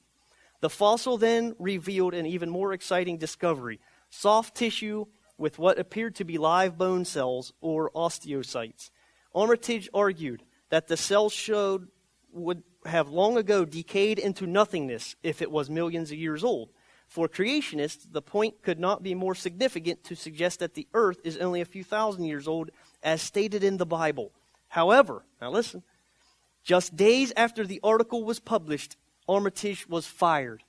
The 0.61 0.71
fossil 0.71 1.19
then 1.19 1.55
revealed 1.57 2.15
an 2.15 2.27
even 2.27 2.51
more 2.51 2.73
exciting 2.73 3.17
discovery 3.17 3.79
soft 4.11 4.57
tissue 4.57 5.07
with 5.37 5.61
what 5.61 5.79
appeared 5.79 6.17
to 6.17 6.25
be 6.25 6.37
live 6.37 6.77
bone 6.77 7.05
cells 7.05 7.53
or 7.61 7.93
osteocytes. 7.93 8.91
Armitage 9.33 9.89
argued 9.95 10.43
that 10.71 10.89
the 10.89 10.97
cells 10.97 11.33
showed 11.33 11.87
would 12.33 12.65
have 12.87 13.09
long 13.09 13.39
ago 13.39 13.65
decayed 13.65 14.19
into 14.19 14.49
nothingness 14.49 15.15
if 15.23 15.41
it 15.41 15.53
was 15.53 15.71
millions 15.71 16.11
of 16.11 16.19
years 16.19 16.43
old. 16.43 16.71
For 17.09 17.27
creationists, 17.27 18.07
the 18.13 18.21
point 18.21 18.63
could 18.63 18.79
not 18.79 19.03
be 19.03 19.15
more 19.15 19.35
significant 19.35 20.05
to 20.05 20.15
suggest 20.15 20.59
that 20.61 20.75
the 20.75 20.87
earth 20.93 21.19
is 21.25 21.39
only 21.39 21.63
a 21.63 21.65
few 21.65 21.83
thousand 21.83 22.25
years 22.25 22.47
old, 22.47 22.71
as 23.03 23.23
stated 23.23 23.65
in 23.65 23.79
the 23.79 23.87
Bible. 23.87 24.31
However, 24.69 25.25
now 25.41 25.51
listen, 25.51 25.83
just 26.63 26.97
days 26.97 27.33
after 27.35 27.67
the 27.67 27.81
article 27.83 28.25
was 28.25 28.41
published, 28.41 28.97
Armitage 29.27 29.89
was 29.89 30.07
fired. 30.07 30.63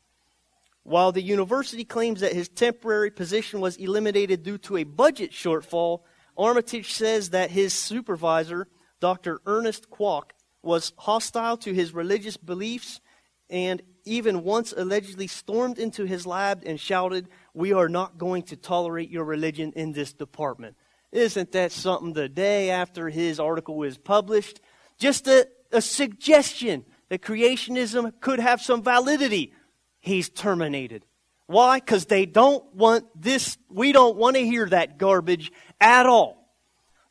While 0.83 1.11
the 1.11 1.21
university 1.21 1.83
claims 1.83 2.21
that 2.21 2.33
his 2.33 2.47
temporary 2.47 3.11
position 3.11 3.59
was 3.59 3.75
eliminated 3.75 4.43
due 4.43 4.57
to 4.59 4.77
a 4.77 4.85
budget 4.85 5.31
shortfall, 5.31 6.01
Armitage 6.37 6.93
says 6.93 7.31
that 7.31 7.51
his 7.51 7.73
supervisor, 7.73 8.69
Dr. 9.01 9.41
Ernest 9.45 9.89
Kwok, 9.89 10.31
was 10.63 10.93
hostile 10.97 11.57
to 11.57 11.73
his 11.73 11.93
religious 11.93 12.37
beliefs 12.37 13.01
and 13.49 13.81
even 14.09 14.43
once 14.43 14.73
allegedly 14.75 15.27
stormed 15.27 15.79
into 15.79 16.05
his 16.05 16.25
lab 16.25 16.63
and 16.65 16.79
shouted, 16.79 17.29
We 17.53 17.71
are 17.73 17.87
not 17.87 18.17
going 18.17 18.43
to 18.43 18.57
tolerate 18.57 19.09
your 19.09 19.23
religion 19.23 19.71
in 19.75 19.93
this 19.93 20.13
department. 20.13 20.75
Isn't 21.11 21.51
that 21.53 21.71
something 21.71 22.13
the 22.13 22.29
day 22.29 22.69
after 22.69 23.09
his 23.09 23.39
article 23.39 23.77
was 23.77 23.97
published? 23.97 24.59
Just 24.97 25.27
a, 25.27 25.47
a 25.71 25.81
suggestion 25.81 26.85
that 27.09 27.21
creationism 27.21 28.11
could 28.19 28.39
have 28.39 28.61
some 28.61 28.83
validity. 28.83 29.53
He's 29.99 30.29
terminated. 30.29 31.05
Why? 31.47 31.79
Because 31.79 32.05
they 32.05 32.25
don't 32.25 32.63
want 32.75 33.05
this, 33.19 33.57
we 33.69 33.91
don't 33.91 34.17
want 34.17 34.35
to 34.35 34.45
hear 34.45 34.67
that 34.69 34.99
garbage 34.99 35.51
at 35.81 36.05
all. 36.05 36.53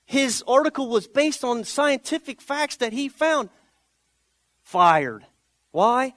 His 0.06 0.44
article 0.46 0.88
was 0.88 1.08
based 1.08 1.44
on 1.44 1.64
scientific 1.64 2.40
facts 2.40 2.76
that 2.76 2.92
he 2.92 3.08
found. 3.08 3.50
Fired. 4.62 5.26
Why? 5.72 6.14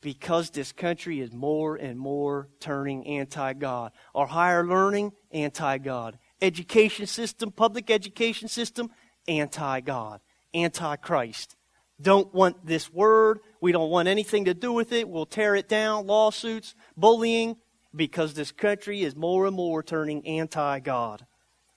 Because 0.00 0.50
this 0.50 0.72
country 0.72 1.20
is 1.20 1.32
more 1.32 1.76
and 1.76 1.98
more 1.98 2.48
turning 2.60 3.06
anti 3.06 3.52
God. 3.54 3.92
Our 4.14 4.26
higher 4.26 4.66
learning, 4.66 5.12
anti 5.32 5.78
God. 5.78 6.18
Education 6.42 7.06
system, 7.06 7.50
public 7.50 7.90
education 7.90 8.48
system, 8.48 8.90
anti 9.26 9.80
God, 9.80 10.20
anti 10.52 10.96
Christ. 10.96 11.56
Don't 12.00 12.32
want 12.34 12.66
this 12.66 12.92
word. 12.92 13.40
We 13.60 13.72
don't 13.72 13.90
want 13.90 14.08
anything 14.08 14.44
to 14.44 14.54
do 14.54 14.72
with 14.72 14.92
it. 14.92 15.08
We'll 15.08 15.26
tear 15.26 15.56
it 15.56 15.68
down. 15.68 16.06
Lawsuits, 16.06 16.74
bullying, 16.96 17.56
because 17.94 18.34
this 18.34 18.52
country 18.52 19.02
is 19.02 19.16
more 19.16 19.46
and 19.46 19.56
more 19.56 19.82
turning 19.82 20.26
anti 20.26 20.80
God. 20.80 21.26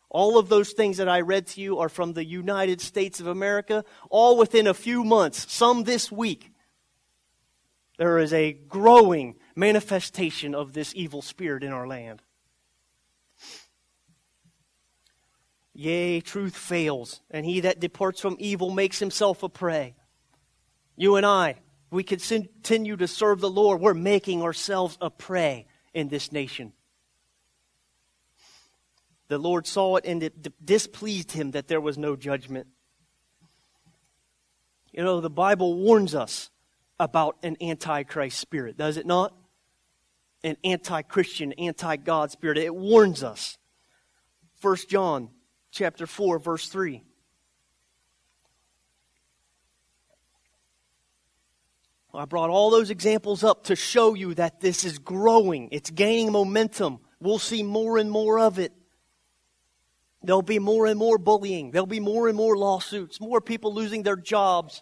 All 0.10 0.38
of 0.38 0.50
those 0.50 0.74
things 0.74 0.98
that 0.98 1.08
I 1.08 1.22
read 1.22 1.48
to 1.48 1.62
you 1.62 1.80
are 1.80 1.90
from 1.90 2.14
the 2.14 2.26
United 2.26 2.82
States 2.82 3.20
of 3.20 3.28
America, 3.28 3.86
all 4.10 4.38
within 4.38 4.68
a 4.68 4.74
few 4.74 5.04
months, 5.04 5.52
some 5.52 5.84
this 5.84 6.12
week 6.12 6.52
there 8.00 8.18
is 8.18 8.32
a 8.32 8.54
growing 8.54 9.36
manifestation 9.58 10.56
of 10.56 10.72
this 10.72 10.94
evil 10.96 11.22
spirit 11.22 11.66
in 11.66 11.74
our 11.74 11.86
land. 11.86 12.22
Yea, 15.74 16.22
truth 16.22 16.56
fails, 16.56 17.20
and 17.30 17.46
he 17.46 17.60
that 17.60 17.82
departs 17.82 18.22
from 18.22 18.38
evil 18.40 18.70
makes 18.70 19.00
himself 19.00 19.44
a 19.44 19.50
prey. 19.50 19.96
You 20.96 21.18
and 21.18 21.26
I, 21.26 21.56
we 21.92 22.04
continue 22.04 22.96
to 22.96 23.08
serve 23.08 23.42
the 23.42 23.50
Lord, 23.50 23.82
we're 23.82 23.94
making 23.94 24.44
ourselves 24.44 24.98
a 25.02 25.10
prey 25.10 25.68
in 25.94 26.08
this 26.08 26.32
nation. 26.32 26.72
The 29.28 29.38
Lord 29.38 29.68
saw 29.68 29.98
it 29.98 30.06
and 30.06 30.24
it 30.24 30.66
displeased 30.66 31.34
him 31.34 31.52
that 31.52 31.68
there 31.68 31.82
was 31.82 31.98
no 31.98 32.16
judgment. 32.16 32.68
You 34.94 35.04
know, 35.04 35.20
the 35.20 35.30
Bible 35.30 35.76
warns 35.76 36.16
us 36.16 36.50
about 37.00 37.38
an 37.44 37.58
antichrist 37.62 38.40
spirit, 38.40 38.78
does 38.78 38.98
it 38.98 39.06
not? 39.06 39.34
An 40.44 40.58
anti 40.64 41.02
Christian, 41.02 41.54
anti 41.54 41.98
God 41.98 42.32
spirit. 42.32 42.58
It 42.58 42.76
warns 42.76 43.24
us. 43.24 43.58
1 44.62 44.76
John 44.90 45.30
chapter 45.72 46.06
4, 46.06 46.40
verse 46.40 46.68
3. 46.70 47.04
I 52.14 52.26
brought 52.26 52.50
all 52.50 52.72
those 52.72 52.90
examples 52.90 53.44
up 53.44 53.66
to 53.66 53.76
show 53.76 54.16
you 54.16 54.34
that 54.34 54.60
this 54.60 54.84
is 54.84 54.98
growing. 54.98 55.70
It's 55.72 55.92
gaining 55.92 56.32
momentum. 56.32 57.00
We'll 57.20 57.40
see 57.40 57.62
more 57.62 57.98
and 57.98 58.10
more 58.10 58.40
of 58.40 58.58
it. 58.58 58.74
There'll 60.24 60.42
be 60.42 60.60
more 60.60 60.88
and 60.88 60.98
more 60.98 61.18
bullying. 61.18 61.72
There'll 61.72 61.86
be 61.86 62.00
more 62.00 62.28
and 62.28 62.36
more 62.36 62.58
lawsuits, 62.58 63.22
more 63.22 63.40
people 63.40 63.74
losing 63.74 64.04
their 64.04 64.18
jobs. 64.18 64.82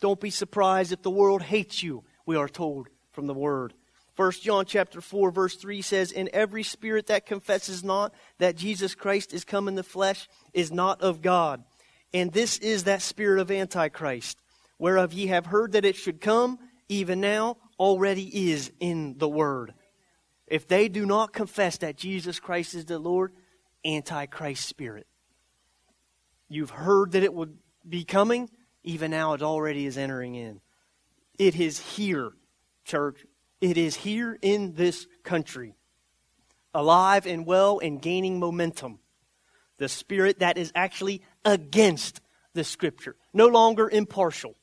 Don't 0.00 0.20
be 0.20 0.30
surprised 0.30 0.92
if 0.92 1.02
the 1.02 1.10
world 1.10 1.42
hates 1.42 1.82
you, 1.82 2.04
we 2.26 2.36
are 2.36 2.48
told 2.48 2.88
from 3.12 3.26
the 3.26 3.34
word. 3.34 3.74
1 4.16 4.32
John 4.42 4.64
chapter 4.64 5.00
4 5.00 5.30
verse 5.30 5.56
3 5.56 5.82
says, 5.82 6.12
"In 6.12 6.30
every 6.32 6.62
spirit 6.62 7.06
that 7.06 7.26
confesses 7.26 7.82
not 7.82 8.14
that 8.38 8.56
Jesus 8.56 8.94
Christ 8.94 9.32
is 9.32 9.44
come 9.44 9.66
in 9.66 9.74
the 9.74 9.82
flesh 9.82 10.28
is 10.52 10.70
not 10.70 11.00
of 11.00 11.20
God. 11.20 11.64
And 12.12 12.32
this 12.32 12.58
is 12.58 12.84
that 12.84 13.02
spirit 13.02 13.40
of 13.40 13.50
antichrist, 13.50 14.40
whereof 14.78 15.12
ye 15.12 15.26
have 15.26 15.46
heard 15.46 15.72
that 15.72 15.84
it 15.84 15.96
should 15.96 16.20
come, 16.20 16.60
even 16.88 17.20
now 17.20 17.56
already 17.78 18.50
is 18.50 18.70
in 18.78 19.18
the 19.18 19.28
word." 19.28 19.74
If 20.46 20.68
they 20.68 20.88
do 20.88 21.06
not 21.06 21.32
confess 21.32 21.78
that 21.78 21.96
Jesus 21.96 22.38
Christ 22.38 22.74
is 22.74 22.84
the 22.84 22.98
Lord, 22.98 23.34
antichrist 23.84 24.68
spirit. 24.68 25.08
You've 26.48 26.70
heard 26.70 27.12
that 27.12 27.22
it 27.22 27.34
would 27.34 27.58
be 27.88 28.04
coming, 28.04 28.48
even 28.84 29.10
now 29.10 29.32
it 29.32 29.42
already 29.42 29.86
is 29.86 29.98
entering 29.98 30.34
in. 30.34 30.60
It 31.38 31.58
is 31.58 31.78
here, 31.78 32.30
church. 32.84 33.24
It 33.60 33.76
is 33.76 33.96
here 33.96 34.38
in 34.40 34.74
this 34.74 35.06
country, 35.22 35.74
alive 36.72 37.26
and 37.26 37.46
well 37.46 37.80
and 37.80 38.00
gaining 38.00 38.38
momentum. 38.38 39.00
The 39.78 39.88
spirit 39.88 40.38
that 40.40 40.58
is 40.58 40.70
actually 40.74 41.22
against 41.44 42.20
the 42.52 42.62
scripture, 42.62 43.16
no 43.32 43.46
longer 43.46 43.88
impartial. 43.88 44.54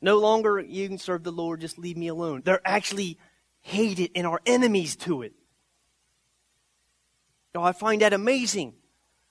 No 0.00 0.18
longer, 0.18 0.60
you 0.60 0.88
can 0.88 0.98
serve 0.98 1.24
the 1.24 1.32
Lord, 1.32 1.60
just 1.60 1.78
leave 1.78 1.96
me 1.96 2.08
alone. 2.08 2.42
They're 2.44 2.60
actually 2.64 3.18
hated 3.60 4.12
and 4.14 4.26
are 4.26 4.40
enemies 4.46 4.94
to 4.96 5.22
it. 5.22 5.32
Oh, 7.54 7.62
I 7.62 7.72
find 7.72 8.02
that 8.02 8.12
amazing. 8.12 8.74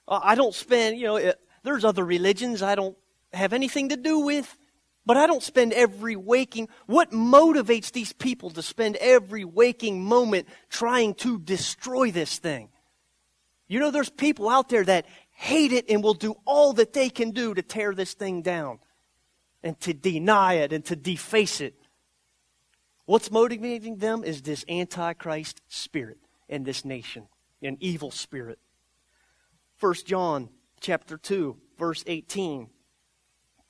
I 0.08 0.36
don't 0.36 0.54
spend, 0.54 0.98
you 0.98 1.06
know, 1.06 1.18
uh, 1.18 1.34
there's 1.64 1.86
other 1.86 2.04
religions 2.04 2.62
I 2.62 2.76
don't 2.76 2.98
have 3.36 3.54
anything 3.54 3.90
to 3.90 3.98
do 3.98 4.20
with, 4.20 4.58
but 5.06 5.18
I 5.18 5.28
don't 5.28 5.44
spend 5.44 5.74
every 5.74 6.16
waking. 6.16 6.70
What 6.88 7.12
motivates 7.12 7.92
these 7.92 8.14
people 8.14 8.50
to 8.52 8.62
spend 8.62 8.96
every 8.98 9.46
waking 9.46 10.04
moment 10.04 10.48
trying 10.70 11.14
to 11.16 11.40
destroy 11.40 12.12
this 12.12 12.40
thing? 12.40 12.70
You 13.68 13.80
know, 13.80 13.92
there's 13.92 14.10
people 14.10 14.50
out 14.50 14.70
there 14.70 14.84
that 14.84 15.06
hate 15.32 15.74
it 15.74 15.90
and 15.90 16.04
will 16.04 16.14
do 16.14 16.36
all 16.46 16.74
that 16.74 16.94
they 16.94 17.10
can 17.10 17.32
do 17.32 17.54
to 17.54 17.62
tear 17.62 17.94
this 17.94 18.14
thing 18.14 18.42
down 18.42 18.80
and 19.64 19.80
to 19.82 19.94
deny 19.94 20.56
it 20.56 20.72
and 20.72 20.86
to 20.86 20.96
deface 20.96 21.62
it. 21.62 21.76
What's 23.06 23.30
motivating 23.30 23.98
them 23.98 24.24
is 24.24 24.42
this 24.42 24.66
antichrist 24.68 25.62
spirit 25.68 26.18
in 26.48 26.64
this 26.64 26.86
nation, 26.86 27.28
an 27.62 27.78
evil 27.80 28.12
spirit. 28.12 28.60
1 29.80 29.94
John 30.06 30.50
chapter 30.80 31.18
2, 31.18 31.58
verse 31.78 32.04
18. 32.08 32.70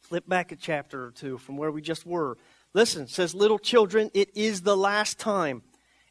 Flip 0.06 0.30
back 0.30 0.52
a 0.52 0.56
chapter 0.56 1.04
or 1.04 1.10
two 1.10 1.40
from 1.40 1.58
where 1.58 1.72
we 1.72 1.82
just 1.82 2.06
were. 2.06 2.38
Listen, 2.76 3.08
says, 3.08 3.34
Little 3.34 3.58
children, 3.58 4.12
it 4.14 4.30
is 4.38 4.62
the 4.62 4.78
last 4.78 5.18
time. 5.18 5.64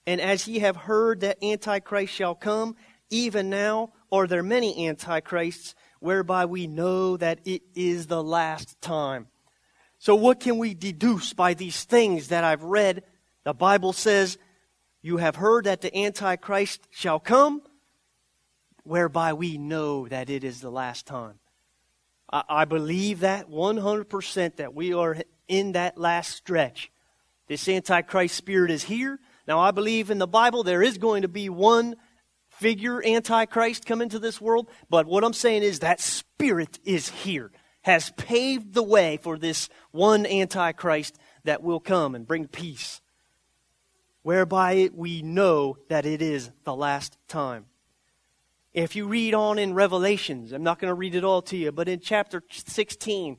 And 0.04 0.20
as 0.20 0.48
ye 0.48 0.58
have 0.58 0.74
heard 0.74 1.20
that 1.20 1.38
Antichrist 1.44 2.12
shall 2.12 2.34
come, 2.34 2.74
even 3.08 3.50
now 3.50 3.92
are 4.10 4.26
there 4.26 4.42
many 4.42 4.88
Antichrists, 4.88 5.76
whereby 6.00 6.44
we 6.44 6.66
know 6.66 7.16
that 7.16 7.38
it 7.44 7.62
is 7.76 8.08
the 8.08 8.22
last 8.22 8.80
time. 8.80 9.28
So, 10.00 10.16
what 10.16 10.40
can 10.40 10.58
we 10.58 10.74
deduce 10.74 11.32
by 11.32 11.54
these 11.54 11.84
things 11.84 12.28
that 12.28 12.42
I've 12.42 12.64
read 12.64 13.04
the 13.44 13.54
Bible 13.54 13.92
says, 13.92 14.38
You 15.02 15.18
have 15.18 15.36
heard 15.36 15.66
that 15.66 15.82
the 15.82 15.96
Antichrist 15.96 16.88
shall 16.90 17.20
come, 17.20 17.62
whereby 18.82 19.34
we 19.34 19.56
know 19.56 20.08
that 20.08 20.30
it 20.30 20.42
is 20.42 20.60
the 20.60 20.70
last 20.70 21.06
time. 21.06 21.38
I, 22.48 22.64
believe 22.64 23.20
that 23.20 23.48
100% 23.48 24.56
that 24.56 24.74
we 24.74 24.92
are 24.92 25.18
in 25.46 25.72
that 25.72 25.96
last 25.96 26.32
stretch. 26.32 26.90
This 27.46 27.68
Antichrist 27.68 28.34
spirit 28.34 28.70
is 28.70 28.84
here. 28.84 29.20
Now, 29.46 29.60
I 29.60 29.70
believe 29.70 30.10
in 30.10 30.18
the 30.18 30.26
Bible 30.26 30.64
there 30.64 30.82
is 30.82 30.98
going 30.98 31.22
to 31.22 31.28
be 31.28 31.48
one 31.48 31.94
figure 32.48 33.04
Antichrist 33.04 33.86
come 33.86 34.00
into 34.00 34.18
this 34.18 34.40
world, 34.40 34.68
but 34.90 35.06
what 35.06 35.22
I'm 35.22 35.32
saying 35.32 35.62
is 35.62 35.80
that 35.80 36.00
spirit 36.00 36.78
is 36.84 37.08
here, 37.08 37.52
has 37.82 38.10
paved 38.16 38.74
the 38.74 38.82
way 38.82 39.18
for 39.18 39.38
this 39.38 39.68
one 39.92 40.26
Antichrist 40.26 41.16
that 41.44 41.62
will 41.62 41.80
come 41.80 42.14
and 42.14 42.26
bring 42.26 42.48
peace 42.48 43.00
whereby 44.24 44.88
we 44.94 45.22
know 45.22 45.76
that 45.88 46.06
it 46.06 46.20
is 46.20 46.50
the 46.64 46.74
last 46.74 47.16
time. 47.28 47.66
If 48.74 48.96
you 48.96 49.06
read 49.06 49.34
on 49.34 49.60
in 49.60 49.72
Revelations, 49.72 50.50
I'm 50.50 50.64
not 50.64 50.80
going 50.80 50.90
to 50.90 50.96
read 50.96 51.14
it 51.14 51.22
all 51.22 51.42
to 51.42 51.56
you, 51.56 51.70
but 51.70 51.88
in 51.88 52.00
chapter 52.00 52.42
16, 52.50 53.36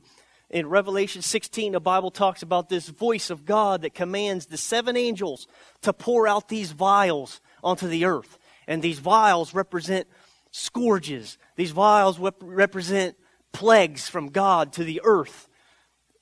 in 0.49 0.67
Revelation 0.69 1.21
16, 1.21 1.73
the 1.73 1.81
Bible 1.81 2.09
talks 2.09 2.41
about 2.41 2.69
this 2.69 2.87
voice 2.87 3.29
of 3.29 3.43
God 3.43 3.81
that 3.81 3.93
commands 3.93 4.45
the 4.45 4.55
seven 4.55 4.95
angels 4.95 5.45
to 5.81 5.91
pour 5.91 6.25
out 6.25 6.47
these 6.47 6.71
vials 6.71 7.41
onto 7.61 7.89
the 7.89 8.05
earth. 8.05 8.39
And 8.65 8.81
these 8.81 8.99
vials 8.99 9.53
represent 9.53 10.07
scourges. 10.51 11.37
These 11.57 11.71
vials 11.71 12.17
rep- 12.17 12.35
represent 12.41 13.17
plagues 13.51 14.07
from 14.07 14.29
God 14.29 14.71
to 14.73 14.85
the 14.85 15.01
earth 15.03 15.49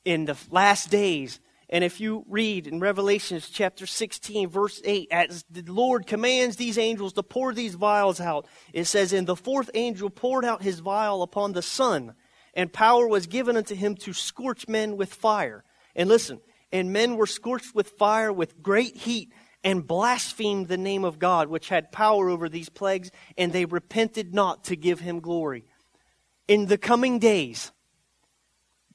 in 0.03 0.25
the 0.25 0.37
last 0.49 0.89
days. 0.89 1.39
And 1.73 1.83
if 1.83 1.99
you 1.99 2.23
read 2.29 2.67
in 2.67 2.79
Revelations 2.79 3.49
chapter 3.49 3.87
16, 3.87 4.47
verse 4.47 4.79
8, 4.85 5.07
as 5.09 5.43
the 5.49 5.63
Lord 5.63 6.05
commands 6.05 6.55
these 6.55 6.77
angels 6.77 7.13
to 7.13 7.23
pour 7.23 7.51
these 7.51 7.73
vials 7.73 8.21
out, 8.21 8.45
it 8.73 8.85
says, 8.85 9.11
And 9.11 9.25
the 9.25 9.35
fourth 9.35 9.71
angel 9.73 10.11
poured 10.11 10.45
out 10.45 10.61
his 10.61 10.81
vial 10.81 11.23
upon 11.23 11.53
the 11.53 11.63
sun, 11.63 12.13
and 12.53 12.71
power 12.71 13.07
was 13.07 13.25
given 13.25 13.57
unto 13.57 13.73
him 13.73 13.95
to 13.95 14.13
scorch 14.13 14.67
men 14.67 14.97
with 14.97 15.11
fire. 15.11 15.63
And 15.95 16.07
listen, 16.07 16.41
and 16.71 16.93
men 16.93 17.15
were 17.15 17.25
scorched 17.25 17.73
with 17.73 17.89
fire 17.89 18.31
with 18.31 18.61
great 18.61 18.95
heat, 18.95 19.33
and 19.63 19.87
blasphemed 19.87 20.67
the 20.67 20.77
name 20.77 21.03
of 21.03 21.17
God, 21.17 21.47
which 21.47 21.69
had 21.69 21.91
power 21.91 22.29
over 22.29 22.49
these 22.49 22.69
plagues, 22.69 23.09
and 23.35 23.51
they 23.51 23.65
repented 23.65 24.31
not 24.31 24.65
to 24.65 24.75
give 24.75 24.99
him 24.99 25.21
glory. 25.21 25.65
In 26.47 26.67
the 26.67 26.77
coming 26.77 27.17
days, 27.17 27.71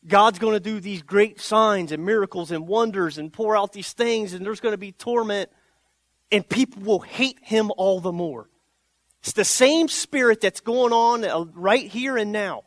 God's 0.08 0.38
going 0.38 0.54
to 0.54 0.60
do 0.60 0.80
these 0.80 1.02
great 1.02 1.40
signs 1.40 1.92
and 1.92 2.04
miracles 2.04 2.50
and 2.50 2.66
wonders 2.66 3.18
and 3.18 3.32
pour 3.32 3.56
out 3.56 3.72
these 3.72 3.92
things, 3.92 4.32
and 4.32 4.44
there's 4.44 4.60
going 4.60 4.72
to 4.72 4.78
be 4.78 4.92
torment, 4.92 5.50
and 6.32 6.48
people 6.48 6.82
will 6.82 7.00
hate 7.00 7.38
him 7.42 7.70
all 7.76 8.00
the 8.00 8.12
more. 8.12 8.48
It's 9.20 9.32
the 9.32 9.44
same 9.44 9.88
spirit 9.88 10.40
that's 10.40 10.60
going 10.60 10.92
on 10.92 11.24
uh, 11.24 11.44
right 11.54 11.86
here 11.86 12.16
and 12.16 12.32
now. 12.32 12.62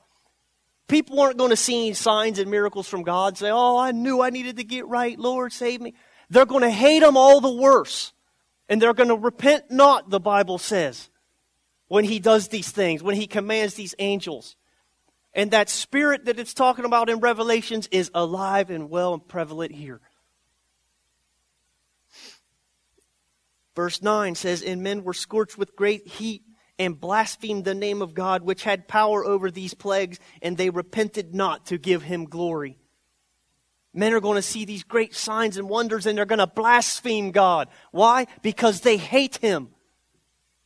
People 0.88 1.20
aren't 1.22 1.38
going 1.38 1.52
to 1.52 1.56
see 1.56 1.94
signs 1.94 2.38
and 2.38 2.52
miracles 2.52 2.88
from 2.88 3.04
God, 3.04 3.38
say, 3.38 3.50
Oh, 3.50 3.78
I 3.78 3.92
knew 3.92 4.22
I 4.22 4.30
needed 4.30 4.58
to 4.58 4.64
get 4.64 4.88
right. 4.88 5.18
Lord, 5.18 5.54
save 5.54 5.80
me. 5.82 5.94
They're 6.30 6.46
going 6.46 6.64
to 6.64 6.70
hate 6.70 7.02
him 7.02 7.18
all 7.18 7.42
the 7.42 7.52
worse. 7.52 8.14
And 8.68 8.82
they're 8.82 8.94
going 8.94 9.10
to 9.10 9.16
repent 9.16 9.70
not, 9.70 10.10
the 10.10 10.20
Bible 10.20 10.58
says, 10.58 11.10
when 11.88 12.06
he 12.06 12.20
does 12.20 12.48
these 12.48 12.72
things, 12.72 13.04
when 13.04 13.16
he 13.16 13.28
commands 13.28 13.74
these 13.74 13.94
angels. 14.00 14.56
And 15.34 15.52
that 15.52 15.70
spirit 15.70 16.26
that 16.26 16.40
it's 16.40 16.54
talking 16.54 16.86
about 16.86 17.10
in 17.10 17.20
Revelations 17.20 17.88
is 17.92 18.12
alive 18.14 18.70
and 18.70 18.90
well 18.90 19.14
and 19.14 19.26
prevalent 19.26 19.72
here. 19.72 20.02
Verse 23.76 24.02
9 24.02 24.36
says, 24.36 24.62
And 24.62 24.84
men 24.84 25.04
were 25.04 25.14
scorched 25.14 25.58
with 25.58 25.76
great 25.76 26.08
heat 26.08 26.44
and 26.78 27.00
blasphemed 27.00 27.64
the 27.64 27.74
name 27.74 28.02
of 28.02 28.14
God, 28.14 28.42
which 28.42 28.64
had 28.64 28.88
power 28.88 29.24
over 29.24 29.50
these 29.50 29.74
plagues, 29.74 30.20
and 30.42 30.58
they 30.58 30.70
repented 30.70 31.34
not 31.34 31.68
to 31.68 31.78
give 31.78 32.02
him 32.02 32.26
glory. 32.26 32.78
Men 33.94 34.14
are 34.14 34.22
going 34.22 34.38
to 34.38 34.42
see 34.42 34.66
these 34.66 34.84
great 34.84 35.14
signs 35.14 35.58
and 35.58 35.70
wonders, 35.70 36.06
and 36.06 36.18
they're 36.18 36.26
going 36.26 36.40
to 36.40 36.48
blaspheme 36.48 37.32
God. 37.32 37.68
Why? 37.92 38.28
Because 38.42 38.82
they 38.82 38.98
hate 38.98 39.38
him. 39.38 39.70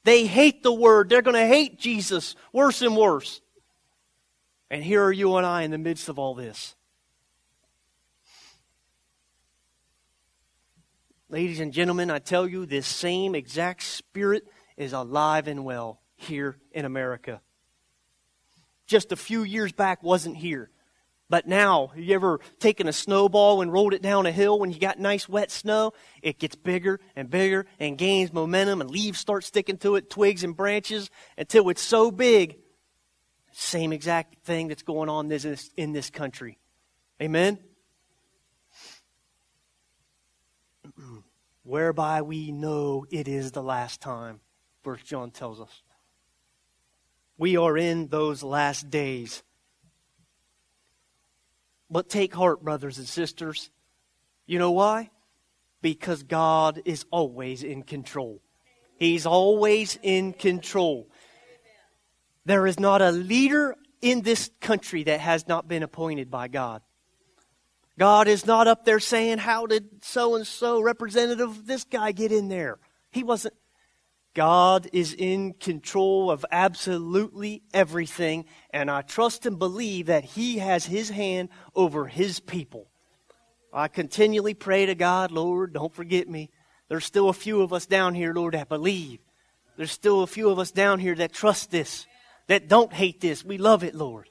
They 0.03 0.25
hate 0.25 0.61
the 0.61 0.73
word. 0.73 1.09
They're 1.09 1.23
going 1.23 1.35
to 1.35 1.47
hate 1.47 1.79
Jesus 1.79 2.35
worse 2.53 2.81
and 2.81 2.95
worse. 2.95 3.41
And 4.69 4.83
here 4.83 5.03
are 5.03 5.11
you 5.11 5.35
and 5.35 5.45
I 5.45 5.61
in 5.63 5.71
the 5.71 5.77
midst 5.77 6.09
of 6.09 6.17
all 6.17 6.33
this. 6.33 6.75
Ladies 11.29 11.59
and 11.59 11.73
gentlemen, 11.73 12.09
I 12.09 12.19
tell 12.19 12.47
you, 12.47 12.65
this 12.65 12.87
same 12.87 13.35
exact 13.35 13.83
spirit 13.83 14.47
is 14.77 14.93
alive 14.93 15.47
and 15.47 15.65
well 15.65 15.99
here 16.15 16.57
in 16.71 16.85
America. 16.85 17.41
Just 18.87 19.11
a 19.11 19.15
few 19.15 19.43
years 19.43 19.71
back 19.71 20.03
wasn't 20.03 20.37
here. 20.37 20.69
But 21.27 21.47
now, 21.47 21.91
you 21.95 22.13
ever 22.13 22.39
taken 22.59 22.87
a 22.87 22.93
snowball 22.93 23.61
and 23.61 23.73
rolled 23.73 23.95
it 23.95 24.03
down 24.03 24.27
a 24.27 24.31
hill 24.31 24.59
when 24.59 24.71
you 24.71 24.79
got 24.79 24.99
nice 24.99 25.27
wet 25.27 25.49
snow? 25.49 25.93
It 26.21 26.37
gets 26.37 26.55
bigger 26.55 26.99
and 27.15 27.29
bigger 27.29 27.65
and 27.79 27.97
gains 27.97 28.31
momentum 28.31 28.79
and 28.79 28.89
leaves 28.89 29.19
start 29.19 29.43
sticking 29.43 29.77
to 29.79 29.95
it, 29.95 30.11
twigs 30.11 30.43
and 30.43 30.55
branches, 30.55 31.09
until 31.37 31.69
it's 31.69 31.81
so 31.81 32.11
big 32.11 32.57
same 33.57 33.93
exact 33.93 34.43
thing 34.43 34.67
that's 34.67 34.83
going 34.83 35.07
on 35.07 35.29
this, 35.29 35.71
in 35.77 35.93
this 35.93 36.09
country. 36.09 36.57
Amen? 37.21 37.57
Whereby 41.63 42.21
we 42.21 42.51
know 42.51 43.05
it 43.09 43.29
is 43.29 43.53
the 43.53 43.63
last 43.63 44.01
time, 44.01 44.41
First 44.83 45.05
John 45.05 45.31
tells 45.31 45.61
us. 45.61 45.83
We 47.37 47.55
are 47.55 47.77
in 47.77 48.09
those 48.09 48.43
last 48.43 48.89
days. 48.89 49.41
But 51.89 52.09
take 52.09 52.35
heart, 52.35 52.61
brothers 52.61 52.97
and 52.97 53.07
sisters. 53.07 53.71
You 54.45 54.59
know 54.59 54.71
why? 54.71 55.11
Because 55.81 56.23
God 56.23 56.81
is 56.83 57.05
always 57.09 57.63
in 57.63 57.83
control. 57.83 58.41
He's 58.97 59.25
always 59.25 59.97
in 60.03 60.33
control. 60.33 61.07
There 62.45 62.67
is 62.67 62.79
not 62.79 63.01
a 63.01 63.11
leader 63.11 63.75
in 64.01 64.21
this 64.21 64.51
country 64.61 65.03
that 65.03 65.19
has 65.19 65.47
not 65.47 65.67
been 65.67 65.83
appointed 65.83 66.29
by 66.29 66.47
God. 66.47 66.81
God 67.97 68.27
is 68.27 68.45
not 68.45 68.67
up 68.67 68.85
there 68.85 68.99
saying, 68.99 69.39
How 69.39 69.65
did 69.65 70.03
so 70.03 70.35
and 70.35 70.45
so 70.45 70.81
representative 70.81 71.65
this 71.65 71.85
guy 71.85 72.11
get 72.11 72.31
in 72.31 72.49
there? 72.49 72.77
He 73.11 73.23
wasn't. 73.23 73.55
God 74.33 74.89
is 74.91 75.13
in 75.13 75.53
control 75.53 76.29
of 76.29 76.45
absolutely 76.51 77.63
everything, 77.73 78.43
and 78.69 78.91
I 78.91 79.01
trust 79.01 79.45
and 79.45 79.57
believe 79.57 80.07
that 80.07 80.25
He 80.25 80.57
has 80.57 80.85
His 80.85 81.09
hand 81.09 81.47
over 81.73 82.05
His 82.05 82.41
people. 82.41 82.89
I 83.71 83.87
continually 83.87 84.53
pray 84.53 84.85
to 84.87 84.95
God, 84.95 85.31
Lord, 85.31 85.73
don't 85.73 85.93
forget 85.93 86.27
me. 86.27 86.49
There's 86.89 87.05
still 87.05 87.29
a 87.29 87.33
few 87.33 87.61
of 87.61 87.71
us 87.71 87.85
down 87.85 88.13
here, 88.13 88.33
Lord, 88.33 88.53
that 88.53 88.67
believe. 88.67 89.19
There's 89.77 89.91
still 89.91 90.21
a 90.21 90.27
few 90.27 90.49
of 90.49 90.59
us 90.59 90.71
down 90.71 90.99
here 90.99 91.15
that 91.15 91.33
trust 91.33 91.71
this, 91.71 92.05
that 92.47 92.67
don't 92.67 92.93
hate 92.93 93.21
this. 93.21 93.43
We 93.43 93.57
love 93.57 93.83
it, 93.83 93.95
Lord. 93.95 94.29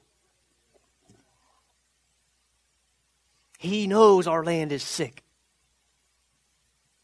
He 3.57 3.87
knows 3.87 4.27
our 4.27 4.43
land 4.43 4.71
is 4.71 4.83
sick. 4.83 5.23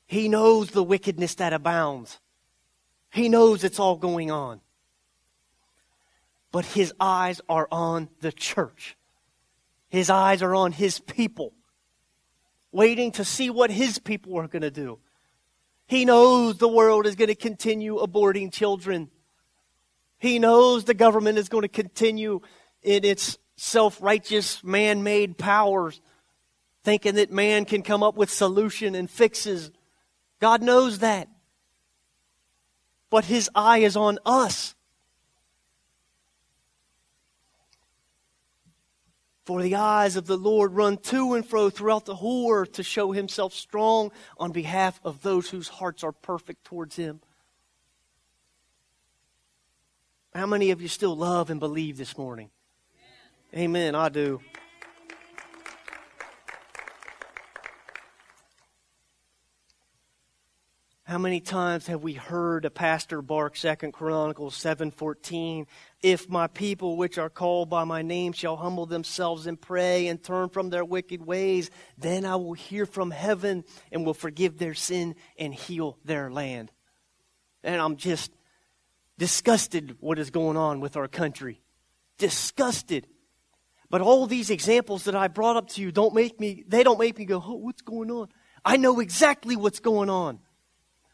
He 0.05 0.27
knows 0.27 0.71
the 0.71 0.83
wickedness 0.83 1.35
that 1.35 1.53
abounds. 1.53 2.19
He 3.11 3.29
knows 3.29 3.63
it's 3.63 3.79
all 3.79 3.95
going 3.95 4.29
on. 4.29 4.61
But 6.51 6.65
his 6.65 6.93
eyes 6.99 7.39
are 7.47 7.67
on 7.71 8.09
the 8.19 8.31
church. 8.31 8.97
His 9.87 10.09
eyes 10.09 10.41
are 10.41 10.55
on 10.55 10.71
his 10.71 10.99
people, 10.99 11.53
waiting 12.71 13.11
to 13.13 13.25
see 13.25 13.49
what 13.49 13.71
his 13.71 13.99
people 13.99 14.37
are 14.37 14.47
going 14.47 14.61
to 14.61 14.71
do. 14.71 14.99
He 15.87 16.05
knows 16.05 16.57
the 16.57 16.67
world 16.67 17.05
is 17.05 17.15
going 17.15 17.27
to 17.27 17.35
continue 17.35 17.97
aborting 17.97 18.51
children. 18.53 19.09
He 20.21 20.39
knows 20.39 20.85
the 20.85 20.93
government 20.93 21.37
is 21.37 21.49
going 21.49 21.63
to 21.63 21.67
continue 21.67 22.39
in 22.81 23.03
its 23.03 23.37
self 23.57 24.01
righteous, 24.01 24.63
man 24.63 25.03
made 25.03 25.37
powers, 25.37 25.99
thinking 26.83 27.15
that 27.15 27.31
man 27.31 27.65
can 27.65 27.81
come 27.81 28.03
up 28.03 28.15
with 28.15 28.29
solution 28.29 28.95
and 28.95 29.09
fixes. 29.09 29.71
God 30.39 30.61
knows 30.61 30.99
that 30.99 31.27
but 33.11 33.25
his 33.25 33.49
eye 33.53 33.79
is 33.79 33.95
on 33.95 34.17
us. 34.25 34.73
For 39.45 39.61
the 39.61 39.75
eyes 39.75 40.15
of 40.15 40.27
the 40.27 40.37
Lord 40.37 40.73
run 40.73 40.97
to 40.97 41.33
and 41.33 41.45
fro 41.45 41.69
throughout 41.69 42.05
the 42.05 42.15
whole 42.15 42.51
earth 42.51 42.71
to 42.73 42.83
show 42.83 43.11
himself 43.11 43.53
strong 43.53 44.11
on 44.37 44.51
behalf 44.51 44.99
of 45.03 45.21
those 45.21 45.49
whose 45.49 45.67
hearts 45.67 46.03
are 46.03 46.13
perfect 46.13 46.63
towards 46.63 46.95
him. 46.95 47.19
How 50.33 50.45
many 50.45 50.71
of 50.71 50.81
you 50.81 50.87
still 50.87 51.13
love 51.13 51.49
and 51.49 51.59
believe 51.59 51.97
this 51.97 52.17
morning? 52.17 52.51
Amen. 53.53 53.63
Amen 53.63 53.95
I 53.95 54.07
do. 54.07 54.39
How 61.03 61.17
many 61.17 61.41
times 61.41 61.87
have 61.87 62.01
we 62.01 62.13
heard 62.13 62.63
a 62.63 62.69
pastor 62.69 63.21
bark 63.21 63.57
Second 63.57 63.91
Chronicles 63.91 64.55
7:14, 64.55 65.67
"If 66.01 66.29
my 66.29 66.47
people 66.47 66.95
which 66.95 67.17
are 67.17 67.29
called 67.29 67.69
by 67.69 67.83
my 67.83 68.01
name 68.01 68.31
shall 68.31 68.55
humble 68.55 68.85
themselves 68.85 69.47
and 69.47 69.59
pray 69.59 70.07
and 70.07 70.23
turn 70.23 70.47
from 70.47 70.69
their 70.69 70.85
wicked 70.85 71.25
ways, 71.25 71.69
then 71.97 72.23
I 72.23 72.37
will 72.37 72.53
hear 72.53 72.85
from 72.85 73.11
heaven 73.11 73.65
and 73.91 74.05
will 74.05 74.13
forgive 74.13 74.59
their 74.59 74.75
sin 74.75 75.15
and 75.37 75.53
heal 75.53 75.97
their 76.05 76.31
land." 76.31 76.71
And 77.63 77.81
I'm 77.81 77.97
just 77.97 78.31
disgusted 79.21 79.97
what 79.99 80.17
is 80.17 80.31
going 80.31 80.57
on 80.57 80.79
with 80.79 80.97
our 80.97 81.07
country. 81.07 81.61
Disgusted. 82.17 83.05
But 83.87 84.01
all 84.01 84.25
these 84.25 84.49
examples 84.49 85.03
that 85.03 85.15
I 85.15 85.27
brought 85.27 85.57
up 85.57 85.69
to 85.73 85.81
you 85.81 85.91
don't 85.91 86.15
make 86.15 86.39
me 86.39 86.63
they 86.67 86.81
don't 86.81 86.97
make 86.97 87.19
me 87.19 87.25
go, 87.25 87.39
"Oh, 87.45 87.53
what's 87.53 87.83
going 87.83 88.09
on?" 88.09 88.29
I 88.65 88.77
know 88.77 88.99
exactly 88.99 89.55
what's 89.55 89.79
going 89.79 90.09
on. 90.09 90.39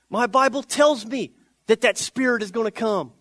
My 0.10 0.26
Bible 0.26 0.64
tells 0.64 1.06
me 1.06 1.36
that 1.66 1.82
that 1.82 1.98
spirit 1.98 2.42
is 2.42 2.52
going 2.52 2.64
to 2.64 2.72
come. 2.72 3.12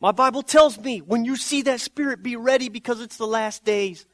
My 0.00 0.12
Bible 0.12 0.42
tells 0.42 0.78
me 0.78 1.02
when 1.02 1.26
you 1.26 1.36
see 1.36 1.60
that 1.62 1.82
spirit, 1.82 2.22
be 2.22 2.36
ready 2.36 2.70
because 2.70 3.02
it's 3.02 3.18
the 3.18 3.26
last 3.26 3.64
days. 3.64 4.06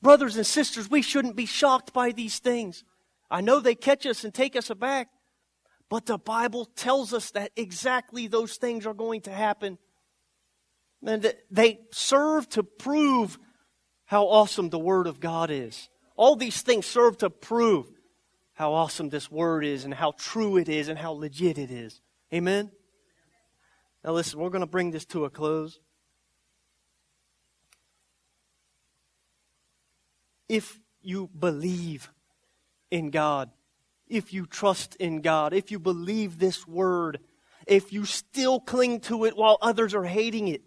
Brothers 0.00 0.36
and 0.36 0.46
sisters, 0.46 0.88
we 0.88 1.02
shouldn't 1.02 1.36
be 1.36 1.44
shocked 1.44 1.92
by 1.92 2.12
these 2.12 2.38
things. 2.38 2.82
I 3.30 3.42
know 3.42 3.60
they 3.60 3.74
catch 3.74 4.06
us 4.06 4.24
and 4.24 4.32
take 4.32 4.56
us 4.56 4.70
aback, 4.70 5.10
but 5.90 6.06
the 6.06 6.16
Bible 6.16 6.64
tells 6.64 7.12
us 7.12 7.32
that 7.32 7.50
exactly 7.56 8.28
those 8.28 8.56
things 8.56 8.86
are 8.86 8.94
going 8.94 9.22
to 9.22 9.32
happen. 9.32 9.76
And 11.04 11.34
they 11.50 11.80
serve 11.90 12.48
to 12.50 12.62
prove 12.62 13.38
how 14.04 14.26
awesome 14.28 14.70
the 14.70 14.78
Word 14.78 15.06
of 15.06 15.20
God 15.20 15.50
is. 15.50 15.88
All 16.16 16.36
these 16.36 16.62
things 16.62 16.86
serve 16.86 17.18
to 17.18 17.28
prove 17.28 17.90
how 18.52 18.74
awesome 18.74 19.08
this 19.08 19.30
word 19.30 19.64
is 19.64 19.84
and 19.84 19.94
how 19.94 20.12
true 20.12 20.58
it 20.58 20.68
is 20.68 20.88
and 20.88 20.98
how 20.98 21.12
legit 21.12 21.56
it 21.56 21.70
is. 21.70 22.02
Amen? 22.32 22.70
Now, 24.04 24.12
listen, 24.12 24.38
we're 24.38 24.50
going 24.50 24.60
to 24.60 24.66
bring 24.66 24.90
this 24.90 25.06
to 25.06 25.24
a 25.24 25.30
close. 25.30 25.80
If 30.46 30.78
you 31.00 31.30
believe 31.38 32.10
in 32.90 33.08
God, 33.08 33.50
if 34.10 34.32
you 34.32 34.44
trust 34.44 34.96
in 34.96 35.22
God, 35.22 35.54
if 35.54 35.70
you 35.70 35.78
believe 35.78 36.38
this 36.38 36.66
word, 36.66 37.20
if 37.66 37.92
you 37.92 38.04
still 38.04 38.60
cling 38.60 39.00
to 39.00 39.24
it 39.24 39.36
while 39.36 39.56
others 39.62 39.94
are 39.94 40.04
hating 40.04 40.48
it, 40.48 40.62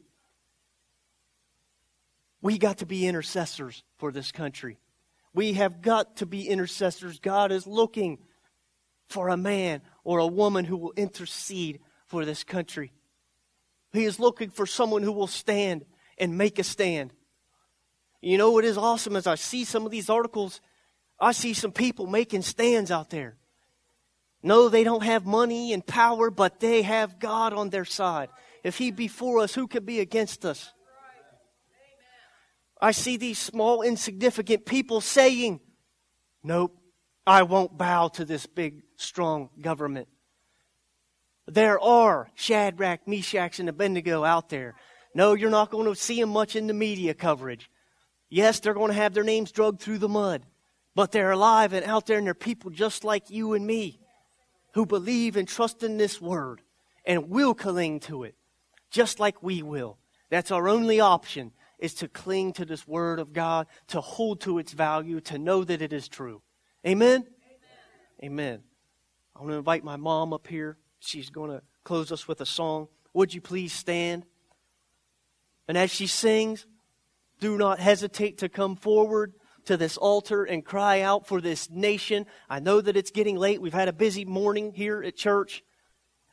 we 2.42 2.58
got 2.58 2.80
to 2.80 2.86
be 2.86 3.08
intercessors 3.08 3.84
for 3.98 4.12
this 4.12 4.32
country. 4.32 4.78
We 5.34 5.54
have 5.54 5.82
got 5.82 6.18
to 6.18 6.26
be 6.26 6.48
intercessors. 6.48 7.20
God 7.20 7.52
is 7.52 7.66
looking 7.66 8.20
for 9.08 9.30
a 9.30 9.38
man 9.38 9.82
or 10.04 10.20
a 10.20 10.28
woman 10.28 10.66
who 10.66 10.78
will 10.78 10.94
intercede 10.96 11.80
for 12.06 12.26
this 12.26 12.44
country. 12.44 12.92
He 13.92 14.06
is 14.06 14.20
looking 14.20 14.50
for 14.50 14.66
someone 14.66 15.04
who 15.04 15.12
will 15.12 15.28
stand 15.28 15.86
and 16.18 16.38
make 16.38 16.60
a 16.60 16.64
stand. 16.64 17.14
You 18.22 18.38
know 18.38 18.58
it 18.58 18.66
is 18.66 18.78
awesome 18.78 19.16
as 19.16 19.28
I 19.28 19.36
see 19.36 19.66
some 19.66 19.86
of 19.86 19.92
these 19.92 20.10
articles, 20.10 20.62
I 21.24 21.32
see 21.32 21.54
some 21.54 21.72
people 21.72 22.06
making 22.06 22.42
stands 22.42 22.92
out 22.92 23.10
there. 23.10 23.38
No, 24.44 24.68
they 24.68 24.84
don't 24.84 25.04
have 25.04 25.26
money 25.26 25.72
and 25.72 25.86
power, 25.86 26.30
but 26.30 26.60
they 26.60 26.82
have 26.82 27.18
God 27.18 27.54
on 27.54 27.70
their 27.70 27.86
side. 27.86 28.30
If 28.64 28.78
He 28.78 28.92
be 28.92 29.08
for 29.08 29.40
us, 29.40 29.56
who 29.56 29.68
can 29.68 29.86
be 29.86 30.02
against 30.02 30.46
us? 30.46 30.74
I 32.82 32.92
see 32.92 33.16
these 33.16 33.40
small, 33.40 33.82
insignificant 33.82 34.66
people 34.66 35.00
saying, 35.00 35.62
Nope, 36.44 36.78
I 37.26 37.44
won't 37.44 37.78
bow 37.78 38.10
to 38.10 38.26
this 38.26 38.46
big, 38.46 38.84
strong 38.98 39.50
government. 39.62 40.10
There 41.48 41.80
are 41.80 42.30
Shadrach, 42.36 43.08
Meshach, 43.08 43.60
and 43.60 43.70
Abednego 43.70 44.26
out 44.26 44.50
there. 44.50 44.76
No, 45.16 45.34
you're 45.34 45.50
not 45.50 45.72
going 45.72 45.86
to 45.86 45.96
see 45.96 46.20
them 46.20 46.30
much 46.30 46.58
in 46.58 46.68
the 46.68 46.74
media 46.74 47.14
coverage. 47.14 47.70
Yes, 48.30 48.60
they're 48.60 48.74
going 48.74 48.90
to 48.90 48.98
have 48.98 49.14
their 49.14 49.24
names 49.24 49.54
dragged 49.54 49.80
through 49.80 50.00
the 50.00 50.10
mud, 50.10 50.46
but 50.96 51.12
they're 51.12 51.32
alive 51.32 51.74
and 51.74 51.86
out 51.86 52.06
there, 52.06 52.18
and 52.18 52.28
they're 52.28 52.34
people 52.34 52.72
just 52.72 53.04
like 53.04 53.30
you 53.30 53.54
and 53.54 53.66
me 53.66 54.00
who 54.74 54.86
believe 54.86 55.36
and 55.36 55.48
trust 55.48 55.84
in 55.84 55.98
this 55.98 56.22
word 56.22 56.62
and 57.06 57.30
will 57.30 57.54
cling 57.54 58.00
to 58.02 58.24
it, 58.24 58.36
just 58.92 59.20
like 59.20 59.42
we 59.42 59.62
will. 59.62 59.98
That's 60.30 60.52
our 60.52 60.68
only 60.68 61.00
option 61.00 61.52
is 61.80 61.94
to 61.96 62.08
cling 62.08 62.54
to 62.54 62.66
this 62.66 62.88
word 62.88 63.20
of 63.20 63.34
God, 63.34 63.68
to 63.88 64.00
hold 64.02 64.42
to 64.42 64.58
its 64.58 64.72
value, 64.72 65.20
to 65.22 65.38
know 65.38 65.64
that 65.64 65.82
it 65.82 65.92
is 65.92 66.08
true. 66.08 66.42
Amen? 66.88 67.28
Amen. 68.24 68.64
I 69.36 69.40
want 69.40 69.52
to 69.52 69.58
invite 69.58 69.84
my 69.84 69.98
mom 69.98 70.32
up 70.32 70.48
here. 70.48 70.78
She's 71.00 71.30
going 71.30 71.52
to 71.52 71.62
close 71.84 72.12
us 72.12 72.28
with 72.28 72.40
a 72.40 72.46
song. 72.46 72.88
Would 73.14 73.34
you 73.34 73.42
please 73.42 73.74
stand? 73.74 74.26
And 75.68 75.78
as 75.78 75.92
she 75.92 76.08
sings, 76.08 76.66
do 77.40 77.58
not 77.58 77.80
hesitate 77.80 78.38
to 78.40 78.50
come 78.50 78.76
forward 78.76 79.34
to 79.66 79.78
this 79.78 79.98
altar 79.98 80.44
and 80.44 80.64
cry 80.64 81.02
out 81.02 81.28
for 81.28 81.42
this 81.42 81.70
nation. 81.70 82.26
I 82.50 82.60
know 82.60 82.82
that 82.82 82.98
it's 82.98 83.12
getting 83.12 83.38
late. 83.38 83.62
We've 83.62 83.74
had 83.74 83.88
a 83.88 83.94
busy 83.94 84.26
morning 84.26 84.74
here 84.74 85.02
at 85.04 85.16
church, 85.16 85.64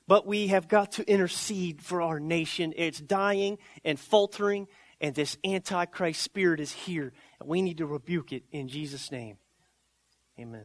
but 0.06 0.26
we 0.26 0.48
have 0.48 0.68
got 0.68 0.92
to 0.92 1.08
intercede 1.10 1.82
for 1.82 2.02
our 2.02 2.20
nation. 2.20 2.72
It's 2.76 3.00
dying 3.00 3.58
and 3.84 3.98
faltering, 3.98 4.66
and 5.00 5.14
this 5.14 5.38
antichrist 5.44 6.20
spirit 6.20 6.60
is 6.60 6.72
here. 6.72 7.12
And 7.40 7.48
we 7.48 7.62
need 7.62 7.78
to 7.78 7.86
rebuke 7.86 8.32
it 8.32 8.44
in 8.50 8.68
Jesus' 8.68 9.10
name. 9.10 9.36
Amen. 10.38 10.58